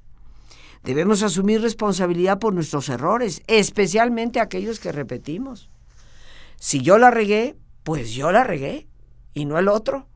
Debemos 0.84 1.22
asumir 1.22 1.60
responsabilidad 1.60 2.38
por 2.38 2.54
nuestros 2.54 2.88
errores, 2.88 3.42
especialmente 3.46 4.40
aquellos 4.40 4.80
que 4.80 4.90
repetimos. 4.90 5.68
Si 6.58 6.80
yo 6.80 6.96
la 6.96 7.10
regué, 7.10 7.56
pues 7.82 8.12
yo 8.12 8.32
la 8.32 8.42
regué 8.42 8.88
y 9.34 9.44
no 9.44 9.58
el 9.58 9.68
otro. 9.68 10.08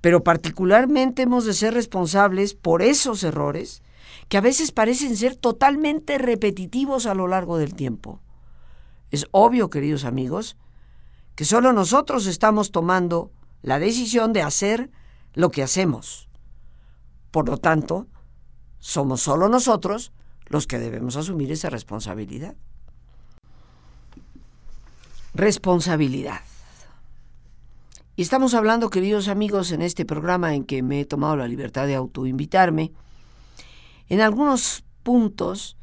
Pero 0.00 0.22
particularmente 0.22 1.22
hemos 1.22 1.44
de 1.44 1.54
ser 1.54 1.74
responsables 1.74 2.54
por 2.54 2.82
esos 2.82 3.24
errores 3.24 3.82
que 4.30 4.38
a 4.38 4.40
veces 4.40 4.70
parecen 4.70 5.16
ser 5.16 5.34
totalmente 5.34 6.16
repetitivos 6.16 7.06
a 7.06 7.14
lo 7.14 7.26
largo 7.26 7.58
del 7.58 7.74
tiempo. 7.74 8.20
Es 9.10 9.26
obvio, 9.32 9.70
queridos 9.70 10.04
amigos, 10.04 10.56
que 11.34 11.44
solo 11.44 11.72
nosotros 11.72 12.26
estamos 12.26 12.70
tomando 12.70 13.32
la 13.62 13.80
decisión 13.80 14.32
de 14.32 14.42
hacer 14.42 14.92
lo 15.34 15.50
que 15.50 15.64
hacemos. 15.64 16.28
Por 17.32 17.48
lo 17.48 17.58
tanto, 17.58 18.06
somos 18.78 19.20
solo 19.20 19.48
nosotros 19.48 20.12
los 20.46 20.68
que 20.68 20.78
debemos 20.78 21.16
asumir 21.16 21.50
esa 21.50 21.68
responsabilidad. 21.68 22.54
Responsabilidad. 25.34 26.42
Y 28.14 28.22
estamos 28.22 28.54
hablando, 28.54 28.90
queridos 28.90 29.26
amigos, 29.26 29.72
en 29.72 29.82
este 29.82 30.04
programa 30.04 30.54
en 30.54 30.64
que 30.64 30.84
me 30.84 31.00
he 31.00 31.04
tomado 31.04 31.34
la 31.34 31.48
libertad 31.48 31.88
de 31.88 31.96
autoinvitarme, 31.96 32.92
en 34.10 34.20
algunos 34.20 34.84
puntos 35.02 35.78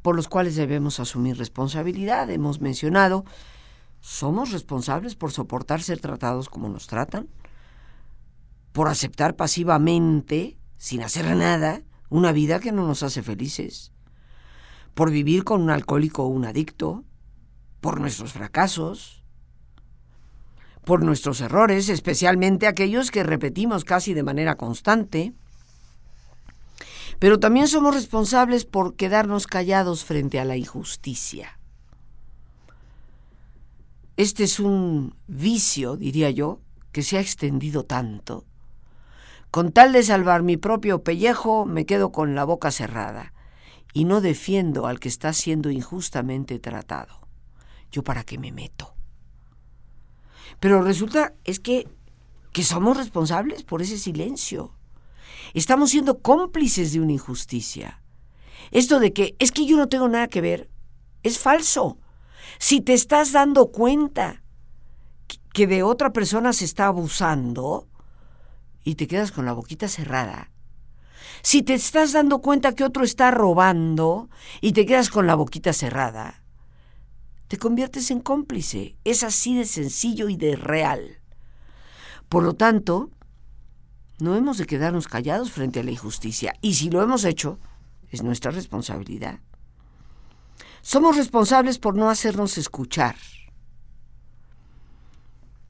por 0.00 0.16
los 0.16 0.28
cuales 0.28 0.56
debemos 0.56 0.98
asumir 0.98 1.36
responsabilidad. 1.36 2.30
Hemos 2.30 2.60
mencionado, 2.60 3.24
somos 4.00 4.52
responsables 4.52 5.14
por 5.14 5.32
soportar 5.32 5.82
ser 5.82 6.00
tratados 6.00 6.48
como 6.48 6.68
nos 6.68 6.86
tratan, 6.86 7.28
por 8.72 8.88
aceptar 8.88 9.36
pasivamente, 9.36 10.56
sin 10.78 11.02
hacer 11.02 11.36
nada, 11.36 11.82
una 12.08 12.32
vida 12.32 12.60
que 12.60 12.72
no 12.72 12.86
nos 12.86 13.02
hace 13.02 13.22
felices, 13.22 13.92
por 14.94 15.10
vivir 15.10 15.44
con 15.44 15.60
un 15.60 15.70
alcohólico 15.70 16.22
o 16.24 16.28
un 16.28 16.44
adicto, 16.46 17.04
por 17.80 18.00
nuestros 18.00 18.32
fracasos, 18.32 19.22
por 20.84 21.02
nuestros 21.02 21.40
errores, 21.40 21.88
especialmente 21.88 22.66
aquellos 22.66 23.10
que 23.10 23.24
repetimos 23.24 23.84
casi 23.84 24.14
de 24.14 24.22
manera 24.22 24.56
constante, 24.56 25.34
pero 27.20 27.38
también 27.38 27.68
somos 27.68 27.94
responsables 27.94 28.64
por 28.64 28.96
quedarnos 28.96 29.46
callados 29.46 30.04
frente 30.04 30.40
a 30.40 30.44
la 30.44 30.56
injusticia. 30.56 31.60
Este 34.16 34.42
es 34.42 34.58
un 34.58 35.14
vicio, 35.28 35.96
diría 35.96 36.30
yo, 36.30 36.60
que 36.90 37.04
se 37.04 37.16
ha 37.16 37.20
extendido 37.20 37.84
tanto 37.84 38.44
con 39.50 39.72
tal 39.72 39.92
de 39.92 40.04
salvar 40.04 40.42
mi 40.42 40.56
propio 40.56 41.02
pellejo, 41.02 41.66
me 41.66 41.84
quedo 41.84 42.12
con 42.12 42.34
la 42.34 42.44
boca 42.44 42.70
cerrada 42.70 43.32
y 43.92 44.04
no 44.04 44.20
defiendo 44.20 44.86
al 44.86 45.00
que 45.00 45.08
está 45.08 45.32
siendo 45.32 45.70
injustamente 45.70 46.60
tratado. 46.60 47.26
¿Yo 47.90 48.04
para 48.04 48.22
qué 48.22 48.38
me 48.38 48.52
meto? 48.52 48.94
Pero 50.60 50.82
resulta 50.82 51.34
es 51.44 51.58
que, 51.58 51.88
que 52.52 52.62
somos 52.62 52.96
responsables 52.96 53.64
por 53.64 53.82
ese 53.82 53.98
silencio. 53.98 54.72
Estamos 55.54 55.90
siendo 55.90 56.20
cómplices 56.20 56.92
de 56.92 57.00
una 57.00 57.12
injusticia. 57.12 58.02
Esto 58.70 59.00
de 59.00 59.12
que 59.12 59.36
es 59.38 59.52
que 59.52 59.66
yo 59.66 59.76
no 59.76 59.88
tengo 59.88 60.08
nada 60.08 60.28
que 60.28 60.40
ver 60.40 60.70
es 61.22 61.38
falso. 61.38 61.98
Si 62.58 62.80
te 62.80 62.94
estás 62.94 63.32
dando 63.32 63.70
cuenta 63.70 64.42
que 65.52 65.66
de 65.66 65.82
otra 65.82 66.12
persona 66.12 66.52
se 66.52 66.64
está 66.64 66.86
abusando, 66.86 67.88
y 68.84 68.94
te 68.94 69.06
quedas 69.06 69.32
con 69.32 69.44
la 69.44 69.52
boquita 69.52 69.88
cerrada, 69.88 70.50
si 71.42 71.62
te 71.62 71.74
estás 71.74 72.12
dando 72.12 72.40
cuenta 72.40 72.74
que 72.74 72.84
otro 72.84 73.04
está 73.04 73.30
robando 73.30 74.28
y 74.60 74.72
te 74.72 74.86
quedas 74.86 75.10
con 75.10 75.26
la 75.26 75.34
boquita 75.34 75.72
cerrada, 75.72 76.42
te 77.48 77.56
conviertes 77.56 78.10
en 78.10 78.20
cómplice. 78.20 78.96
Es 79.04 79.22
así 79.22 79.56
de 79.56 79.64
sencillo 79.64 80.28
y 80.28 80.36
de 80.36 80.56
real. 80.56 81.18
Por 82.28 82.44
lo 82.44 82.54
tanto, 82.54 83.10
no 84.22 84.36
hemos 84.36 84.58
de 84.58 84.66
quedarnos 84.66 85.08
callados 85.08 85.50
frente 85.50 85.80
a 85.80 85.84
la 85.84 85.90
injusticia. 85.90 86.54
Y 86.60 86.74
si 86.74 86.90
lo 86.90 87.02
hemos 87.02 87.24
hecho, 87.24 87.58
es 88.10 88.22
nuestra 88.22 88.50
responsabilidad. 88.50 89.40
Somos 90.82 91.16
responsables 91.16 91.78
por 91.78 91.94
no 91.94 92.08
hacernos 92.10 92.58
escuchar. 92.58 93.16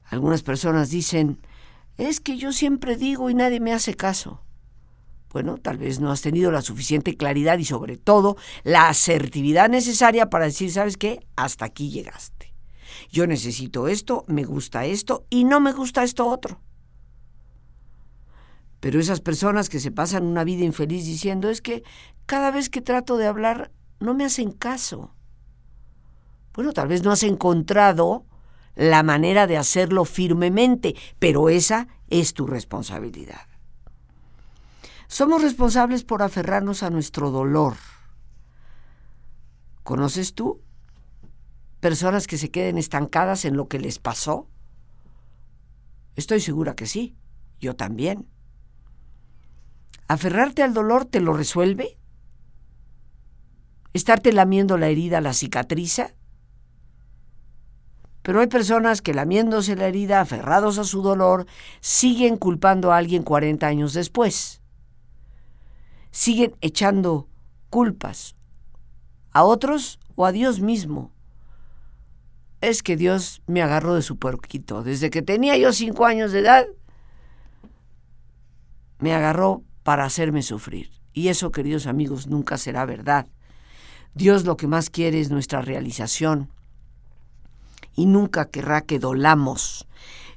Algunas 0.05 0.43
personas 0.43 0.89
dicen, 0.89 1.39
es 1.97 2.19
que 2.19 2.37
yo 2.37 2.51
siempre 2.51 2.97
digo 2.97 3.29
y 3.29 3.33
nadie 3.33 3.59
me 3.59 3.73
hace 3.73 3.93
caso. 3.93 4.41
Bueno, 5.31 5.57
tal 5.57 5.77
vez 5.77 5.99
no 5.99 6.11
has 6.11 6.21
tenido 6.21 6.51
la 6.51 6.61
suficiente 6.61 7.15
claridad 7.15 7.57
y 7.57 7.65
sobre 7.65 7.97
todo 7.97 8.35
la 8.63 8.89
asertividad 8.89 9.69
necesaria 9.69 10.29
para 10.29 10.45
decir, 10.45 10.71
¿sabes 10.71 10.97
qué? 10.97 11.25
Hasta 11.37 11.65
aquí 11.65 11.89
llegaste. 11.89 12.53
Yo 13.09 13.27
necesito 13.27 13.87
esto, 13.87 14.25
me 14.27 14.43
gusta 14.43 14.85
esto 14.85 15.25
y 15.29 15.45
no 15.45 15.61
me 15.61 15.71
gusta 15.71 16.03
esto 16.03 16.27
otro. 16.27 16.59
Pero 18.81 18.99
esas 18.99 19.21
personas 19.21 19.69
que 19.69 19.79
se 19.79 19.91
pasan 19.91 20.25
una 20.25 20.43
vida 20.43 20.65
infeliz 20.65 21.05
diciendo 21.05 21.49
es 21.49 21.61
que 21.61 21.83
cada 22.25 22.51
vez 22.51 22.69
que 22.69 22.81
trato 22.81 23.15
de 23.15 23.27
hablar 23.27 23.71
no 23.99 24.13
me 24.15 24.25
hacen 24.25 24.51
caso. 24.51 25.13
Bueno, 26.53 26.73
tal 26.73 26.89
vez 26.89 27.03
no 27.03 27.11
has 27.11 27.23
encontrado 27.23 28.25
la 28.75 29.03
manera 29.03 29.47
de 29.47 29.57
hacerlo 29.57 30.03
firmemente, 30.03 30.95
pero 31.19 31.47
esa 31.47 31.87
es 32.09 32.33
tu 32.33 32.47
responsabilidad. 32.47 33.47
Somos 35.07 35.43
responsables 35.43 36.03
por 36.03 36.23
aferrarnos 36.23 36.81
a 36.83 36.89
nuestro 36.89 37.29
dolor. 37.29 37.75
¿Conoces 39.83 40.33
tú 40.33 40.61
personas 41.81 42.27
que 42.27 42.37
se 42.37 42.49
queden 42.49 42.77
estancadas 42.77 43.45
en 43.45 43.57
lo 43.57 43.67
que 43.67 43.79
les 43.79 43.99
pasó? 43.99 44.47
Estoy 46.15 46.39
segura 46.39 46.75
que 46.75 46.87
sí, 46.87 47.15
yo 47.59 47.75
también. 47.75 48.27
¿Aferrarte 50.11 50.61
al 50.61 50.73
dolor 50.73 51.05
te 51.05 51.21
lo 51.21 51.31
resuelve? 51.31 51.97
¿Estarte 53.93 54.33
lamiendo 54.33 54.77
la 54.77 54.89
herida 54.89 55.21
la 55.21 55.31
cicatriza? 55.31 56.15
Pero 58.21 58.41
hay 58.41 58.47
personas 58.47 59.01
que 59.01 59.13
lamiéndose 59.13 59.77
la 59.77 59.87
herida, 59.87 60.19
aferrados 60.19 60.79
a 60.79 60.83
su 60.83 61.01
dolor, 61.01 61.45
siguen 61.79 62.35
culpando 62.35 62.91
a 62.91 62.97
alguien 62.97 63.23
40 63.23 63.65
años 63.65 63.93
después. 63.93 64.61
Siguen 66.11 66.57
echando 66.59 67.29
culpas 67.69 68.35
a 69.31 69.45
otros 69.45 69.97
o 70.15 70.25
a 70.25 70.33
Dios 70.33 70.59
mismo. 70.59 71.13
Es 72.59 72.83
que 72.83 72.97
Dios 72.97 73.43
me 73.47 73.61
agarró 73.61 73.95
de 73.95 74.01
su 74.01 74.17
puerquito. 74.17 74.83
Desde 74.83 75.09
que 75.09 75.21
tenía 75.21 75.55
yo 75.55 75.71
cinco 75.71 76.05
años 76.05 76.33
de 76.33 76.39
edad, 76.39 76.65
me 78.99 79.13
agarró 79.13 79.63
para 79.83 80.05
hacerme 80.05 80.41
sufrir. 80.41 80.91
Y 81.13 81.27
eso, 81.27 81.51
queridos 81.51 81.87
amigos, 81.87 82.27
nunca 82.27 82.57
será 82.57 82.85
verdad. 82.85 83.27
Dios 84.13 84.45
lo 84.45 84.57
que 84.57 84.67
más 84.67 84.89
quiere 84.89 85.19
es 85.19 85.29
nuestra 85.31 85.61
realización 85.61 86.49
y 87.95 88.05
nunca 88.05 88.45
querrá 88.45 88.81
que 88.81 88.99
dolamos. 88.99 89.87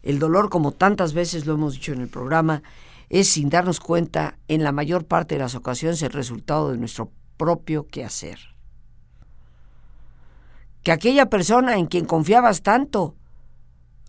El 0.02 0.18
dolor, 0.18 0.50
como 0.50 0.72
tantas 0.72 1.12
veces 1.12 1.46
lo 1.46 1.54
hemos 1.54 1.74
dicho 1.74 1.92
en 1.92 2.00
el 2.00 2.08
programa, 2.08 2.62
es 3.08 3.28
sin 3.28 3.48
darnos 3.48 3.80
cuenta, 3.80 4.38
en 4.48 4.64
la 4.64 4.72
mayor 4.72 5.06
parte 5.06 5.36
de 5.36 5.40
las 5.40 5.54
ocasiones, 5.54 6.02
el 6.02 6.12
resultado 6.12 6.70
de 6.70 6.78
nuestro 6.78 7.10
propio 7.36 7.86
quehacer. 7.86 8.38
Que 10.82 10.92
aquella 10.92 11.26
persona 11.26 11.76
en 11.76 11.86
quien 11.86 12.04
confiabas 12.04 12.62
tanto, 12.62 13.14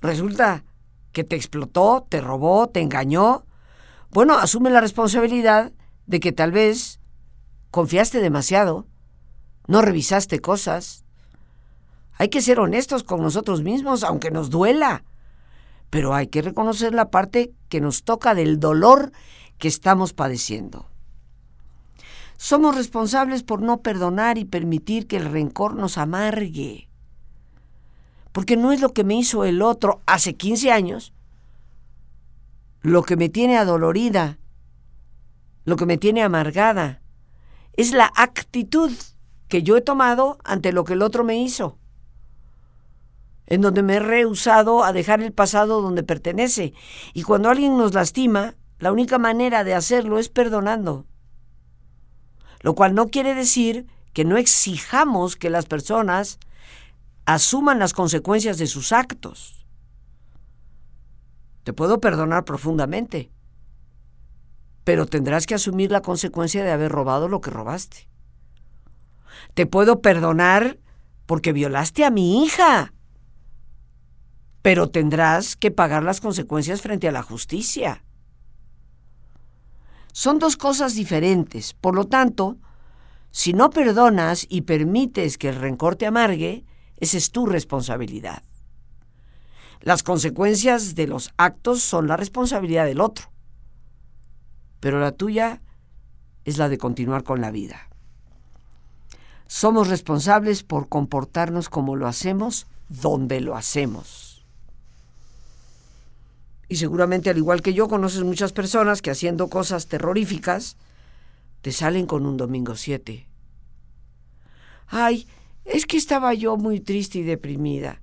resulta 0.02 0.64
que 1.12 1.24
te 1.24 1.36
explotó, 1.36 2.06
te 2.10 2.20
robó, 2.20 2.68
te 2.68 2.82
engañó, 2.82 3.46
bueno, 4.16 4.38
asume 4.38 4.70
la 4.70 4.80
responsabilidad 4.80 5.74
de 6.06 6.22
que 6.22 6.32
tal 6.32 6.54
vez 6.54 7.02
confiaste 7.70 8.22
demasiado, 8.22 8.88
no 9.68 9.82
revisaste 9.82 10.40
cosas, 10.40 11.04
hay 12.14 12.30
que 12.30 12.42
ser 12.42 12.62
honestos 12.62 13.04
con 13.04 13.22
nosotros 13.22 13.62
mismos, 13.62 14.06
aunque 14.06 14.32
nos 14.32 14.50
duela. 14.50 15.04
Pero 15.90 16.16
hay 16.16 16.28
que 16.28 16.42
reconocer 16.42 16.94
la 16.94 17.12
parte 17.12 17.52
que 17.68 17.82
nos 17.82 18.06
toca 18.06 18.36
del 18.36 18.58
dolor 18.58 19.12
que 19.58 19.68
estamos 19.68 20.14
padeciendo. 20.14 20.88
Somos 22.38 22.74
responsables 22.74 23.44
por 23.44 23.62
no 23.62 23.82
perdonar 23.82 24.38
y 24.38 24.46
permitir 24.46 25.08
que 25.08 25.18
el 25.18 25.26
rencor 25.26 25.76
nos 25.76 25.98
amargue. 25.98 26.88
Porque 28.32 28.56
no 28.56 28.72
es 28.72 28.80
lo 28.80 28.94
que 28.94 29.04
me 29.04 29.16
hizo 29.16 29.44
el 29.44 29.62
otro 29.62 30.00
hace 30.06 30.36
15 30.36 30.72
años, 30.72 31.12
lo 32.86 33.04
que 33.04 33.18
me 33.18 33.30
tiene 33.30 33.58
adolorida, 33.58 34.38
lo 35.66 35.76
que 35.76 35.86
me 35.86 35.98
tiene 35.98 36.24
amargada. 36.24 37.02
Es 37.74 37.92
la 37.92 38.12
actitud 38.16 38.92
que 39.48 39.64
yo 39.64 39.78
he 39.78 39.82
tomado 39.82 40.38
ante 40.44 40.72
lo 40.72 40.84
que 40.84 40.94
el 40.94 41.02
otro 41.02 41.24
me 41.24 41.38
hizo 41.38 41.78
en 43.48 43.62
donde 43.62 43.84
me 43.84 43.96
he 43.96 44.00
rehusado 44.00 44.84
a 44.84 44.94
dejar 44.94 45.22
el 45.22 45.32
pasado 45.32 45.82
donde 45.82 46.04
pertenece. 46.04 46.74
Y 47.14 47.24
cuando 47.24 47.50
alguien 47.50 47.78
nos 47.78 47.94
lastima, 47.94 48.56
la 48.80 48.92
única 48.92 49.18
manera 49.18 49.64
de 49.64 49.74
hacerlo 49.74 50.20
es 50.20 50.30
perdonando. 50.30 51.06
Lo 52.62 52.74
cual 52.76 52.96
no 52.96 53.10
quiere 53.10 53.36
decir 53.36 53.86
que 54.14 54.26
no 54.26 54.38
exijamos 54.38 55.36
que 55.36 55.50
las 55.50 55.66
personas 55.66 56.40
asuman 57.26 57.80
las 57.80 57.94
consecuencias 57.94 58.58
de 58.58 58.68
sus 58.68 58.92
actos. 58.92 59.65
Te 61.66 61.74
puedo 61.74 62.00
perdonar 62.00 62.46
profundamente, 62.46 63.32
pero 64.84 65.08
tendrás 65.08 65.48
que 65.48 65.56
asumir 65.56 65.90
la 65.90 66.04
consecuencia 66.04 66.64
de 66.64 66.72
haber 66.72 66.92
robado 66.92 67.28
lo 67.28 67.42
que 67.42 67.50
robaste. 67.50 68.08
Te 69.56 69.66
puedo 69.66 70.00
perdonar 70.00 70.78
porque 71.26 71.54
violaste 71.54 72.06
a 72.06 72.12
mi 72.12 72.44
hija, 72.44 72.94
pero 74.62 74.92
tendrás 74.92 75.56
que 75.56 75.72
pagar 75.72 76.04
las 76.04 76.22
consecuencias 76.22 76.84
frente 76.84 77.08
a 77.08 77.12
la 77.12 77.24
justicia. 77.24 78.04
Son 80.14 80.38
dos 80.38 80.58
cosas 80.58 80.94
diferentes, 80.94 81.74
por 81.74 81.96
lo 81.96 82.06
tanto, 82.06 82.60
si 83.32 83.54
no 83.54 83.72
perdonas 83.72 84.46
y 84.48 84.62
permites 84.62 85.40
que 85.40 85.50
el 85.50 85.56
rencor 85.56 85.96
te 85.96 86.06
amargue, 86.06 86.64
esa 86.98 87.18
es 87.18 87.32
tu 87.32 87.48
responsabilidad. 87.48 88.44
Las 89.82 90.04
consecuencias 90.04 90.96
de 90.96 91.08
los 91.08 91.34
actos 91.38 91.82
son 91.82 92.08
la 92.08 92.18
responsabilidad 92.18 92.86
del 92.86 93.02
otro, 93.02 93.30
pero 94.80 95.00
la 95.00 95.12
tuya 95.12 95.62
es 96.44 96.58
la 96.58 96.70
de 96.70 96.78
continuar 96.78 97.24
con 97.24 97.42
la 97.42 97.52
vida. 97.52 97.90
Somos 99.48 99.90
responsables 99.90 100.64
por 100.64 100.90
comportarnos 100.90 101.70
como 101.70 101.96
lo 101.96 102.08
hacemos, 102.08 102.68
donde 102.90 103.42
lo 103.42 103.56
hacemos. 103.56 104.46
Y 106.68 106.78
seguramente 106.78 107.30
al 107.30 107.38
igual 107.38 107.62
que 107.62 107.74
yo 107.74 107.88
conoces 107.88 108.24
muchas 108.24 108.54
personas 108.54 109.02
que 109.02 109.12
haciendo 109.12 109.50
cosas 109.50 109.88
terroríficas 109.88 110.78
te 111.62 111.72
salen 111.72 112.08
con 112.08 112.26
un 112.26 112.38
domingo 112.38 112.76
7. 112.76 113.28
Ay, 114.88 115.28
es 115.64 115.86
que 115.86 115.98
estaba 115.98 116.34
yo 116.34 116.58
muy 116.58 116.80
triste 116.80 117.20
y 117.20 117.24
deprimida. 117.24 118.02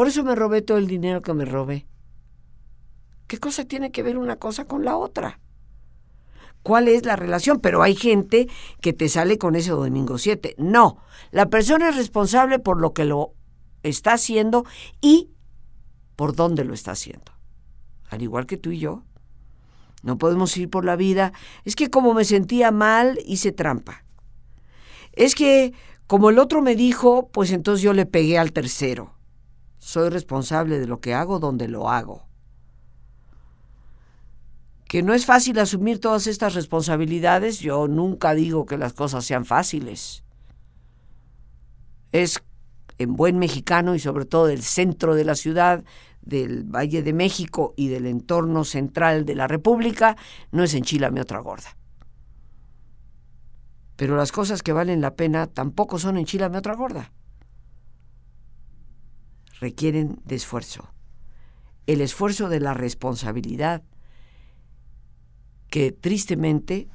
Por 0.00 0.08
eso 0.08 0.24
me 0.24 0.34
robé 0.34 0.62
todo 0.62 0.78
el 0.78 0.86
dinero 0.86 1.20
que 1.20 1.34
me 1.34 1.44
robé. 1.44 1.86
¿Qué 3.26 3.36
cosa 3.36 3.66
tiene 3.66 3.92
que 3.92 4.02
ver 4.02 4.16
una 4.16 4.36
cosa 4.36 4.64
con 4.64 4.82
la 4.82 4.96
otra? 4.96 5.40
¿Cuál 6.62 6.88
es 6.88 7.04
la 7.04 7.16
relación? 7.16 7.60
Pero 7.60 7.82
hay 7.82 7.94
gente 7.94 8.48
que 8.80 8.94
te 8.94 9.10
sale 9.10 9.36
con 9.36 9.56
ese 9.56 9.72
domingo 9.72 10.16
7. 10.16 10.54
No, 10.56 10.96
la 11.32 11.50
persona 11.50 11.90
es 11.90 11.96
responsable 11.96 12.58
por 12.58 12.80
lo 12.80 12.94
que 12.94 13.04
lo 13.04 13.34
está 13.82 14.14
haciendo 14.14 14.64
y 15.02 15.28
por 16.16 16.34
dónde 16.34 16.64
lo 16.64 16.72
está 16.72 16.92
haciendo 16.92 17.30
al 18.08 18.22
igual 18.22 18.46
que 18.46 18.56
tú 18.56 18.70
y 18.70 18.78
yo. 18.78 19.02
No 20.02 20.16
podemos 20.16 20.56
ir 20.56 20.70
por 20.70 20.86
la 20.86 20.96
vida. 20.96 21.34
Es 21.66 21.76
que 21.76 21.90
como 21.90 22.14
me 22.14 22.24
sentía 22.24 22.70
mal, 22.70 23.18
hice 23.26 23.52
trampa. 23.52 24.02
Es 25.12 25.34
que 25.34 25.74
como 26.06 26.30
el 26.30 26.38
otro 26.38 26.62
me 26.62 26.74
dijo, 26.74 27.28
pues 27.28 27.52
entonces 27.52 27.82
yo 27.82 27.92
le 27.92 28.06
pegué 28.06 28.38
al 28.38 28.54
tercero. 28.54 29.19
Soy 29.80 30.10
responsable 30.10 30.78
de 30.78 30.86
lo 30.86 31.00
que 31.00 31.14
hago 31.14 31.40
donde 31.40 31.66
lo 31.66 31.88
hago. 31.88 32.28
Que 34.84 35.02
no 35.02 35.14
es 35.14 35.24
fácil 35.24 35.58
asumir 35.58 36.00
todas 36.00 36.26
estas 36.26 36.54
responsabilidades, 36.54 37.60
yo 37.60 37.88
nunca 37.88 38.34
digo 38.34 38.66
que 38.66 38.76
las 38.76 38.92
cosas 38.92 39.24
sean 39.24 39.46
fáciles. 39.46 40.22
Es 42.12 42.42
en 42.98 43.16
buen 43.16 43.38
mexicano 43.38 43.94
y 43.94 43.98
sobre 43.98 44.26
todo 44.26 44.46
del 44.46 44.62
centro 44.62 45.14
de 45.14 45.24
la 45.24 45.34
ciudad, 45.34 45.82
del 46.20 46.64
Valle 46.64 47.02
de 47.02 47.14
México 47.14 47.72
y 47.74 47.88
del 47.88 48.04
entorno 48.04 48.64
central 48.64 49.24
de 49.24 49.34
la 49.34 49.48
República, 49.48 50.16
no 50.52 50.62
es 50.62 50.74
enchilame 50.74 51.22
otra 51.22 51.38
gorda. 51.38 51.76
Pero 53.96 54.16
las 54.16 54.32
cosas 54.32 54.62
que 54.62 54.74
valen 54.74 55.00
la 55.00 55.14
pena 55.14 55.46
tampoco 55.46 55.98
son 55.98 56.18
enchilame 56.18 56.58
otra 56.58 56.74
gorda. 56.74 57.12
Requieren 59.60 60.20
de 60.24 60.36
esfuerzo. 60.36 60.92
El 61.86 62.00
esfuerzo 62.00 62.48
de 62.48 62.60
la 62.60 62.74
responsabilidad 62.74 63.82
que 65.68 65.92
tristemente 65.92 66.88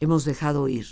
hemos 0.00 0.24
dejado 0.24 0.68
ir. 0.68 0.86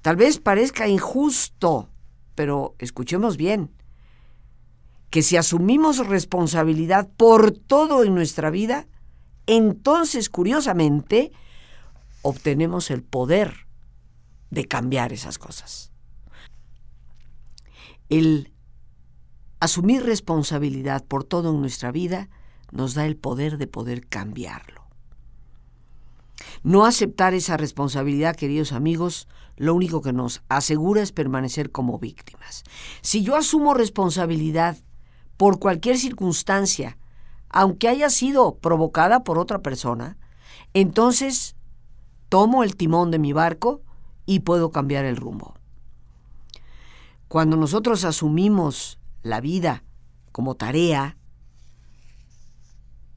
Tal 0.00 0.16
vez 0.16 0.38
parezca 0.38 0.88
injusto, 0.88 1.90
pero 2.34 2.76
escuchemos 2.78 3.36
bien 3.36 3.70
que 5.10 5.22
si 5.22 5.36
asumimos 5.36 6.06
responsabilidad 6.06 7.08
por 7.16 7.52
todo 7.52 8.04
en 8.04 8.14
nuestra 8.14 8.50
vida, 8.50 8.86
entonces, 9.46 10.28
curiosamente, 10.28 11.32
obtenemos 12.22 12.90
el 12.90 13.02
poder 13.02 13.66
de 14.50 14.66
cambiar 14.66 15.12
esas 15.12 15.38
cosas. 15.38 15.92
El 18.10 18.52
asumir 19.60 20.04
responsabilidad 20.04 21.04
por 21.04 21.24
todo 21.24 21.50
en 21.50 21.60
nuestra 21.60 21.92
vida 21.92 22.28
nos 22.70 22.94
da 22.94 23.06
el 23.06 23.16
poder 23.16 23.58
de 23.58 23.66
poder 23.66 24.06
cambiarlo. 24.06 24.82
No 26.62 26.84
aceptar 26.84 27.34
esa 27.34 27.56
responsabilidad, 27.56 28.36
queridos 28.36 28.72
amigos, 28.72 29.28
lo 29.56 29.74
único 29.74 30.02
que 30.02 30.12
nos 30.12 30.42
asegura 30.48 31.02
es 31.02 31.12
permanecer 31.12 31.70
como 31.72 31.98
víctimas. 31.98 32.64
Si 33.00 33.22
yo 33.22 33.36
asumo 33.36 33.74
responsabilidad 33.74 34.76
por 35.36 35.58
cualquier 35.58 35.98
circunstancia, 35.98 36.96
aunque 37.48 37.88
haya 37.88 38.10
sido 38.10 38.56
provocada 38.56 39.24
por 39.24 39.38
otra 39.38 39.60
persona, 39.60 40.16
entonces 40.74 41.56
tomo 42.28 42.62
el 42.62 42.76
timón 42.76 43.10
de 43.10 43.18
mi 43.18 43.32
barco 43.32 43.82
y 44.26 44.40
puedo 44.40 44.70
cambiar 44.70 45.04
el 45.04 45.16
rumbo. 45.16 45.54
Cuando 47.28 47.56
nosotros 47.56 48.04
asumimos 48.04 48.97
la 49.22 49.40
vida 49.40 49.84
como 50.32 50.54
tarea, 50.54 51.16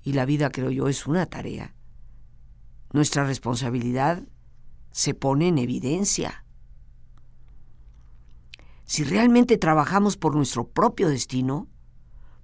y 0.03 0.13
la 0.13 0.25
vida 0.25 0.49
creo 0.49 0.71
yo 0.71 0.87
es 0.87 1.05
una 1.05 1.25
tarea, 1.27 1.75
nuestra 2.91 3.23
responsabilidad 3.25 4.23
se 4.91 5.13
pone 5.13 5.47
en 5.47 5.57
evidencia. 5.57 6.43
Si 8.85 9.03
realmente 9.03 9.57
trabajamos 9.57 10.17
por 10.17 10.35
nuestro 10.35 10.67
propio 10.67 11.07
destino, 11.07 11.69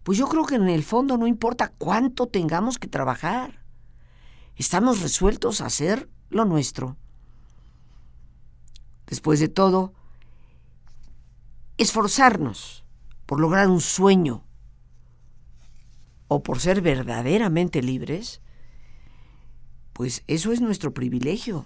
pues 0.03 0.17
yo 0.17 0.29
creo 0.29 0.45
que 0.45 0.55
en 0.55 0.69
el 0.69 0.83
fondo 0.83 1.17
no 1.17 1.27
importa 1.27 1.73
cuánto 1.77 2.27
tengamos 2.27 2.79
que 2.79 2.87
trabajar. 2.87 3.65
Estamos 4.55 5.01
resueltos 5.01 5.59
a 5.59 5.65
hacer 5.65 6.09
lo 6.29 6.45
nuestro. 6.45 6.95
Después 9.05 9.41
de 9.41 9.49
todo, 9.49 9.93
esforzarnos 11.77 12.86
por 13.27 13.39
lograr 13.39 13.67
un 13.67 13.81
sueño 13.81 14.43
o 16.27 16.41
por 16.41 16.59
ser 16.59 16.81
verdaderamente 16.81 17.83
libres, 17.83 18.41
pues 19.93 20.23
eso 20.27 20.51
es 20.51 20.61
nuestro 20.61 20.93
privilegio. 20.93 21.65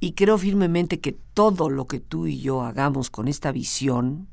Y 0.00 0.12
creo 0.12 0.36
firmemente 0.36 1.00
que 1.00 1.12
todo 1.12 1.70
lo 1.70 1.86
que 1.86 2.00
tú 2.00 2.26
y 2.26 2.40
yo 2.40 2.62
hagamos 2.62 3.08
con 3.08 3.28
esta 3.28 3.50
visión, 3.50 4.28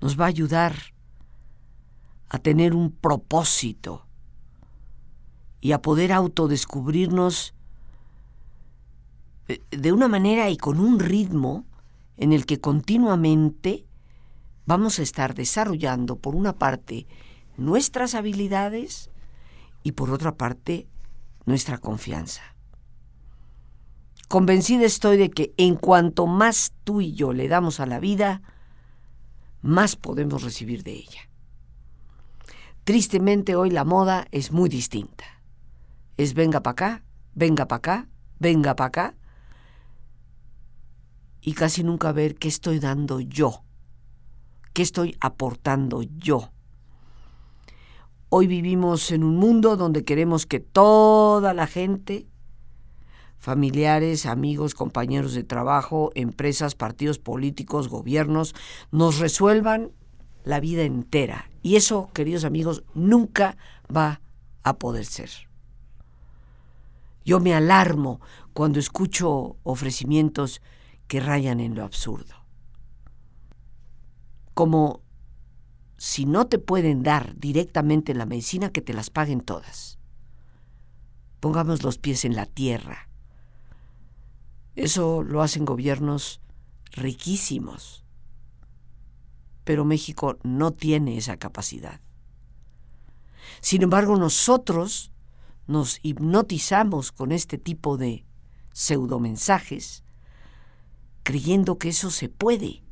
nos 0.00 0.18
va 0.18 0.24
a 0.24 0.28
ayudar 0.28 0.74
a 2.28 2.38
tener 2.38 2.74
un 2.74 2.90
propósito 2.90 4.06
y 5.60 5.72
a 5.72 5.82
poder 5.82 6.12
autodescubrirnos 6.12 7.54
eh, 9.48 9.60
de 9.70 9.92
una 9.92 10.08
manera 10.08 10.50
y 10.50 10.56
con 10.56 10.80
un 10.80 10.98
ritmo 10.98 11.66
en 12.22 12.32
el 12.32 12.46
que 12.46 12.60
continuamente 12.60 13.86
vamos 14.66 14.98
a 14.98 15.02
estar 15.02 15.34
desarrollando, 15.34 16.16
por 16.16 16.34
una 16.34 16.54
parte, 16.54 17.06
nuestras 17.56 18.14
habilidades 18.14 19.10
y 19.82 19.92
por 19.92 20.10
otra 20.10 20.34
parte, 20.36 20.86
nuestra 21.44 21.78
confianza. 21.78 22.42
Convencida 24.28 24.84
estoy 24.84 25.16
de 25.16 25.30
que 25.30 25.52
en 25.56 25.76
cuanto 25.76 26.26
más 26.26 26.72
tú 26.84 27.00
y 27.00 27.12
yo 27.12 27.32
le 27.32 27.48
damos 27.48 27.80
a 27.80 27.86
la 27.86 28.00
vida, 28.00 28.42
más 29.60 29.96
podemos 29.96 30.42
recibir 30.42 30.82
de 30.82 30.92
ella. 30.92 31.28
Tristemente 32.84 33.56
hoy 33.56 33.70
la 33.70 33.84
moda 33.84 34.26
es 34.30 34.52
muy 34.52 34.68
distinta. 34.68 35.24
Es 36.16 36.34
venga 36.34 36.62
para 36.62 36.72
acá 36.72 37.02
venga 37.34 37.66
para 37.66 37.78
acá, 37.78 38.08
venga 38.38 38.76
para 38.76 38.88
acá, 38.88 39.14
y 41.42 41.54
casi 41.54 41.82
nunca 41.82 42.12
ver 42.12 42.36
qué 42.36 42.48
estoy 42.48 42.78
dando 42.78 43.20
yo, 43.20 43.64
qué 44.72 44.82
estoy 44.82 45.16
aportando 45.20 46.02
yo. 46.02 46.50
Hoy 48.28 48.46
vivimos 48.46 49.10
en 49.10 49.24
un 49.24 49.36
mundo 49.36 49.76
donde 49.76 50.04
queremos 50.04 50.46
que 50.46 50.60
toda 50.60 51.52
la 51.52 51.66
gente, 51.66 52.26
familiares, 53.38 54.24
amigos, 54.24 54.74
compañeros 54.74 55.34
de 55.34 55.42
trabajo, 55.42 56.12
empresas, 56.14 56.76
partidos 56.76 57.18
políticos, 57.18 57.88
gobiernos, 57.88 58.54
nos 58.92 59.18
resuelvan 59.18 59.90
la 60.44 60.60
vida 60.60 60.84
entera. 60.84 61.50
Y 61.60 61.76
eso, 61.76 62.08
queridos 62.14 62.44
amigos, 62.44 62.84
nunca 62.94 63.56
va 63.94 64.20
a 64.62 64.78
poder 64.78 65.04
ser. 65.04 65.28
Yo 67.24 67.40
me 67.40 67.54
alarmo 67.54 68.20
cuando 68.52 68.78
escucho 68.78 69.56
ofrecimientos 69.62 70.62
que 71.12 71.20
rayan 71.20 71.60
en 71.60 71.74
lo 71.74 71.84
absurdo. 71.84 72.34
Como 74.54 75.02
si 75.98 76.24
no 76.24 76.46
te 76.46 76.58
pueden 76.58 77.02
dar 77.02 77.38
directamente 77.38 78.14
la 78.14 78.24
medicina, 78.24 78.70
que 78.70 78.80
te 78.80 78.94
las 78.94 79.10
paguen 79.10 79.42
todas. 79.42 79.98
Pongamos 81.38 81.82
los 81.82 81.98
pies 81.98 82.24
en 82.24 82.34
la 82.34 82.46
tierra. 82.46 83.10
Eso 84.74 85.22
lo 85.22 85.42
hacen 85.42 85.66
gobiernos 85.66 86.40
riquísimos. 86.92 88.06
Pero 89.64 89.84
México 89.84 90.38
no 90.44 90.70
tiene 90.70 91.18
esa 91.18 91.36
capacidad. 91.36 92.00
Sin 93.60 93.82
embargo, 93.82 94.16
nosotros 94.16 95.12
nos 95.66 95.98
hipnotizamos 96.02 97.12
con 97.12 97.32
este 97.32 97.58
tipo 97.58 97.98
de 97.98 98.24
pseudomensajes, 98.72 100.04
creyendo 101.22 101.78
que 101.78 101.90
eso 101.90 102.10
se 102.10 102.28
puede, 102.28 102.82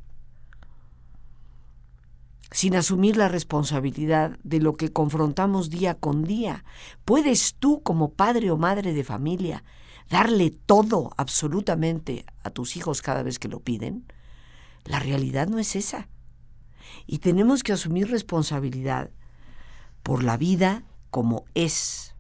sin 2.51 2.75
asumir 2.75 3.17
la 3.17 3.29
responsabilidad 3.29 4.39
de 4.43 4.61
lo 4.61 4.75
que 4.75 4.93
confrontamos 4.93 5.71
día 5.71 5.95
con 5.95 6.25
día. 6.25 6.65
¿Puedes 7.05 7.55
tú, 7.55 7.83
como 7.83 8.13
padre 8.13 8.51
o 8.51 8.57
madre 8.57 8.93
de 8.93 9.05
familia, 9.05 9.63
darle 10.09 10.51
todo 10.51 11.11
absolutamente 11.17 12.25
a 12.43 12.51
tus 12.51 12.77
hijos 12.77 13.03
cada 13.03 13.23
vez 13.23 13.39
que 13.39 13.49
lo 13.49 13.61
piden? 13.61 14.05
La 14.85 14.99
realidad 14.99 15.47
no 15.47 15.59
es 15.59 15.77
esa. 15.77 16.09
Y 17.07 17.19
tenemos 17.19 17.63
que 17.63 17.73
asumir 17.73 18.11
responsabilidad 18.11 19.11
por 20.03 20.25
la 20.25 20.37
vida 20.37 20.85
como 21.11 21.45
es. 21.55 22.15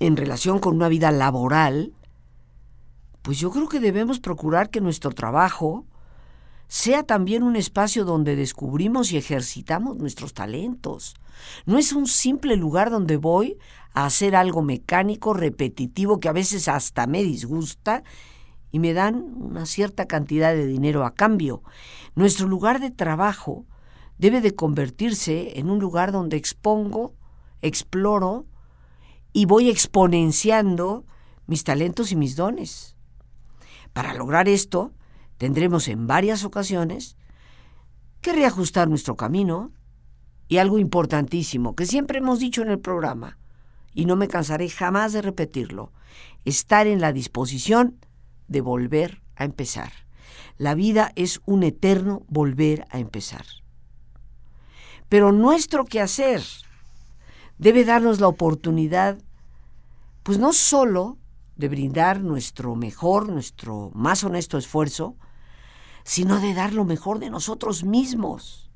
En 0.00 0.16
relación 0.16 0.58
con 0.58 0.74
una 0.74 0.88
vida 0.88 1.12
laboral, 1.12 1.92
pues 3.22 3.38
yo 3.38 3.50
creo 3.50 3.68
que 3.68 3.80
debemos 3.80 4.20
procurar 4.20 4.70
que 4.70 4.80
nuestro 4.80 5.10
trabajo 5.10 5.84
sea 6.68 7.02
también 7.02 7.42
un 7.42 7.56
espacio 7.56 8.04
donde 8.04 8.36
descubrimos 8.36 9.10
y 9.12 9.16
ejercitamos 9.16 9.96
nuestros 9.96 10.34
talentos. 10.34 11.14
No 11.64 11.78
es 11.78 11.92
un 11.92 12.06
simple 12.06 12.56
lugar 12.56 12.90
donde 12.90 13.16
voy 13.16 13.56
a 13.94 14.04
hacer 14.04 14.36
algo 14.36 14.62
mecánico, 14.62 15.32
repetitivo, 15.32 16.20
que 16.20 16.28
a 16.28 16.32
veces 16.32 16.68
hasta 16.68 17.06
me 17.06 17.22
disgusta 17.22 18.02
y 18.70 18.80
me 18.80 18.92
dan 18.92 19.34
una 19.38 19.64
cierta 19.64 20.06
cantidad 20.06 20.52
de 20.52 20.66
dinero 20.66 21.06
a 21.06 21.14
cambio. 21.14 21.62
Nuestro 22.14 22.46
lugar 22.46 22.80
de 22.80 22.90
trabajo 22.90 23.64
debe 24.18 24.42
de 24.42 24.54
convertirse 24.54 25.58
en 25.58 25.70
un 25.70 25.78
lugar 25.78 26.12
donde 26.12 26.36
expongo, 26.36 27.14
exploro 27.62 28.44
y 29.32 29.46
voy 29.46 29.70
exponenciando 29.70 31.06
mis 31.46 31.64
talentos 31.64 32.12
y 32.12 32.16
mis 32.16 32.36
dones. 32.36 32.97
Para 33.98 34.14
lograr 34.14 34.48
esto, 34.48 34.92
tendremos 35.38 35.88
en 35.88 36.06
varias 36.06 36.44
ocasiones 36.44 37.16
que 38.20 38.32
reajustar 38.32 38.88
nuestro 38.88 39.16
camino 39.16 39.72
y 40.46 40.58
algo 40.58 40.78
importantísimo 40.78 41.74
que 41.74 41.84
siempre 41.84 42.18
hemos 42.18 42.38
dicho 42.38 42.62
en 42.62 42.70
el 42.70 42.78
programa, 42.78 43.38
y 43.92 44.04
no 44.04 44.14
me 44.14 44.28
cansaré 44.28 44.68
jamás 44.68 45.12
de 45.12 45.20
repetirlo, 45.20 45.90
estar 46.44 46.86
en 46.86 47.00
la 47.00 47.12
disposición 47.12 47.98
de 48.46 48.60
volver 48.60 49.20
a 49.34 49.42
empezar. 49.42 49.90
La 50.58 50.76
vida 50.76 51.10
es 51.16 51.40
un 51.44 51.64
eterno 51.64 52.22
volver 52.28 52.86
a 52.90 53.00
empezar. 53.00 53.46
Pero 55.08 55.32
nuestro 55.32 55.84
quehacer 55.84 56.44
debe 57.58 57.84
darnos 57.84 58.20
la 58.20 58.28
oportunidad, 58.28 59.18
pues 60.22 60.38
no 60.38 60.52
solo 60.52 61.18
de 61.58 61.68
brindar 61.68 62.22
nuestro 62.22 62.74
mejor, 62.74 63.28
nuestro 63.28 63.90
más 63.94 64.24
honesto 64.24 64.56
esfuerzo, 64.56 65.16
sino 66.04 66.40
de 66.40 66.54
dar 66.54 66.72
lo 66.72 66.84
mejor 66.84 67.18
de 67.18 67.28
nosotros 67.28 67.84
mismos. 67.84 68.70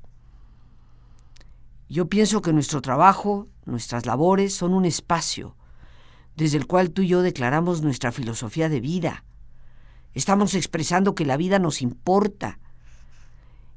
Yo 1.89 2.07
pienso 2.07 2.41
que 2.41 2.53
nuestro 2.53 2.81
trabajo, 2.81 3.47
nuestras 3.65 4.05
labores 4.05 4.53
son 4.53 4.73
un 4.73 4.85
espacio 4.85 5.55
desde 6.35 6.57
el 6.57 6.67
cual 6.67 6.91
tú 6.91 7.03
y 7.03 7.07
yo 7.07 7.21
declaramos 7.21 7.81
nuestra 7.81 8.11
filosofía 8.11 8.69
de 8.69 8.81
vida. 8.81 9.23
Estamos 10.13 10.55
expresando 10.55 11.15
que 11.15 11.25
la 11.25 11.37
vida 11.37 11.59
nos 11.59 11.81
importa, 11.81 12.59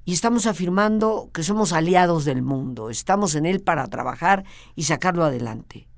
y 0.07 0.13
estamos 0.13 0.47
afirmando 0.47 1.31
que 1.35 1.43
somos 1.43 1.73
aliados 1.73 2.25
del 2.25 2.41
mundo, 2.41 2.91
estamos 2.91 3.35
en 3.35 3.45
él 3.45 3.61
para 3.61 3.89
trabajar 3.89 4.45
y 4.77 4.85
sacarlo 4.85 5.25
adelante. 5.25 5.89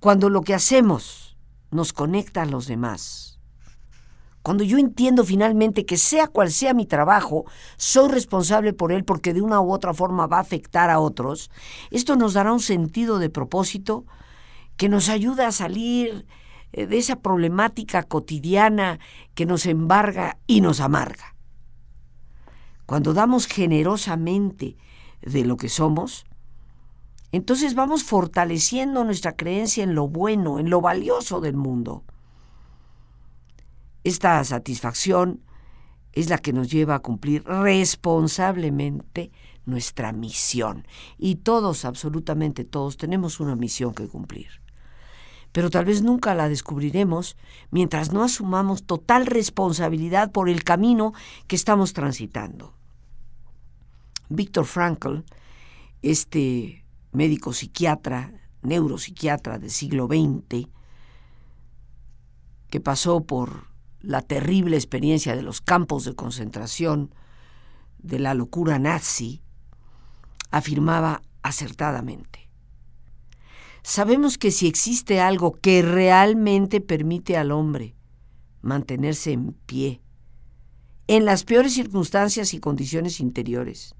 Cuando 0.00 0.30
lo 0.30 0.42
que 0.42 0.54
hacemos 0.54 1.36
nos 1.70 1.92
conecta 1.92 2.42
a 2.42 2.46
los 2.46 2.66
demás, 2.66 3.40
cuando 4.42 4.62
yo 4.62 4.78
entiendo 4.78 5.24
finalmente 5.24 5.84
que 5.84 5.96
sea 5.96 6.28
cual 6.28 6.52
sea 6.52 6.72
mi 6.72 6.86
trabajo, 6.86 7.44
soy 7.76 8.08
responsable 8.08 8.72
por 8.72 8.92
él 8.92 9.04
porque 9.04 9.34
de 9.34 9.42
una 9.42 9.60
u 9.60 9.72
otra 9.72 9.92
forma 9.92 10.28
va 10.28 10.38
a 10.38 10.42
afectar 10.42 10.88
a 10.88 11.00
otros, 11.00 11.50
esto 11.90 12.14
nos 12.14 12.34
dará 12.34 12.52
un 12.52 12.60
sentido 12.60 13.18
de 13.18 13.28
propósito 13.28 14.06
que 14.76 14.88
nos 14.88 15.08
ayuda 15.08 15.48
a 15.48 15.52
salir 15.52 16.26
eh, 16.72 16.86
de 16.86 16.96
esa 16.96 17.16
problemática 17.16 18.04
cotidiana 18.04 19.00
que 19.34 19.46
nos 19.46 19.66
embarga 19.66 20.38
y 20.46 20.60
nos 20.60 20.80
amarga. 20.80 21.34
Cuando 22.86 23.14
damos 23.14 23.46
generosamente 23.46 24.76
de 25.22 25.44
lo 25.44 25.56
que 25.56 25.68
somos, 25.68 26.24
entonces 27.32 27.74
vamos 27.74 28.04
fortaleciendo 28.04 29.04
nuestra 29.04 29.36
creencia 29.36 29.84
en 29.84 29.94
lo 29.94 30.08
bueno, 30.08 30.58
en 30.58 30.70
lo 30.70 30.80
valioso 30.80 31.40
del 31.40 31.56
mundo. 31.56 32.04
Esta 34.04 34.42
satisfacción 34.44 35.42
es 36.12 36.30
la 36.30 36.38
que 36.38 36.52
nos 36.52 36.70
lleva 36.70 36.96
a 36.96 37.00
cumplir 37.00 37.44
responsablemente 37.44 39.30
nuestra 39.66 40.12
misión. 40.12 40.86
Y 41.18 41.36
todos, 41.36 41.84
absolutamente 41.84 42.64
todos, 42.64 42.96
tenemos 42.96 43.40
una 43.40 43.54
misión 43.54 43.94
que 43.94 44.08
cumplir. 44.08 44.48
Pero 45.52 45.70
tal 45.70 45.84
vez 45.84 46.02
nunca 46.02 46.34
la 46.34 46.48
descubriremos 46.48 47.36
mientras 47.70 48.12
no 48.12 48.22
asumamos 48.22 48.84
total 48.84 49.26
responsabilidad 49.26 50.32
por 50.32 50.48
el 50.48 50.64
camino 50.64 51.12
que 51.46 51.56
estamos 51.56 51.92
transitando. 51.92 52.74
Víctor 54.30 54.66
Frankl, 54.66 55.20
este 56.02 56.84
médico 57.12 57.52
psiquiatra, 57.52 58.32
neuropsiquiatra 58.62 59.58
del 59.58 59.70
siglo 59.70 60.06
XX, 60.06 60.68
que 62.70 62.80
pasó 62.80 63.24
por 63.24 63.68
la 64.00 64.22
terrible 64.22 64.76
experiencia 64.76 65.34
de 65.34 65.42
los 65.42 65.60
campos 65.60 66.04
de 66.04 66.14
concentración, 66.14 67.14
de 67.98 68.18
la 68.18 68.34
locura 68.34 68.78
nazi, 68.78 69.42
afirmaba 70.50 71.22
acertadamente. 71.42 72.48
Sabemos 73.82 74.38
que 74.38 74.50
si 74.50 74.66
existe 74.66 75.20
algo 75.20 75.54
que 75.54 75.82
realmente 75.82 76.80
permite 76.80 77.36
al 77.36 77.50
hombre 77.52 77.94
mantenerse 78.60 79.32
en 79.32 79.52
pie, 79.52 80.02
en 81.06 81.24
las 81.24 81.44
peores 81.44 81.72
circunstancias 81.72 82.52
y 82.52 82.60
condiciones 82.60 83.18
interiores, 83.18 83.94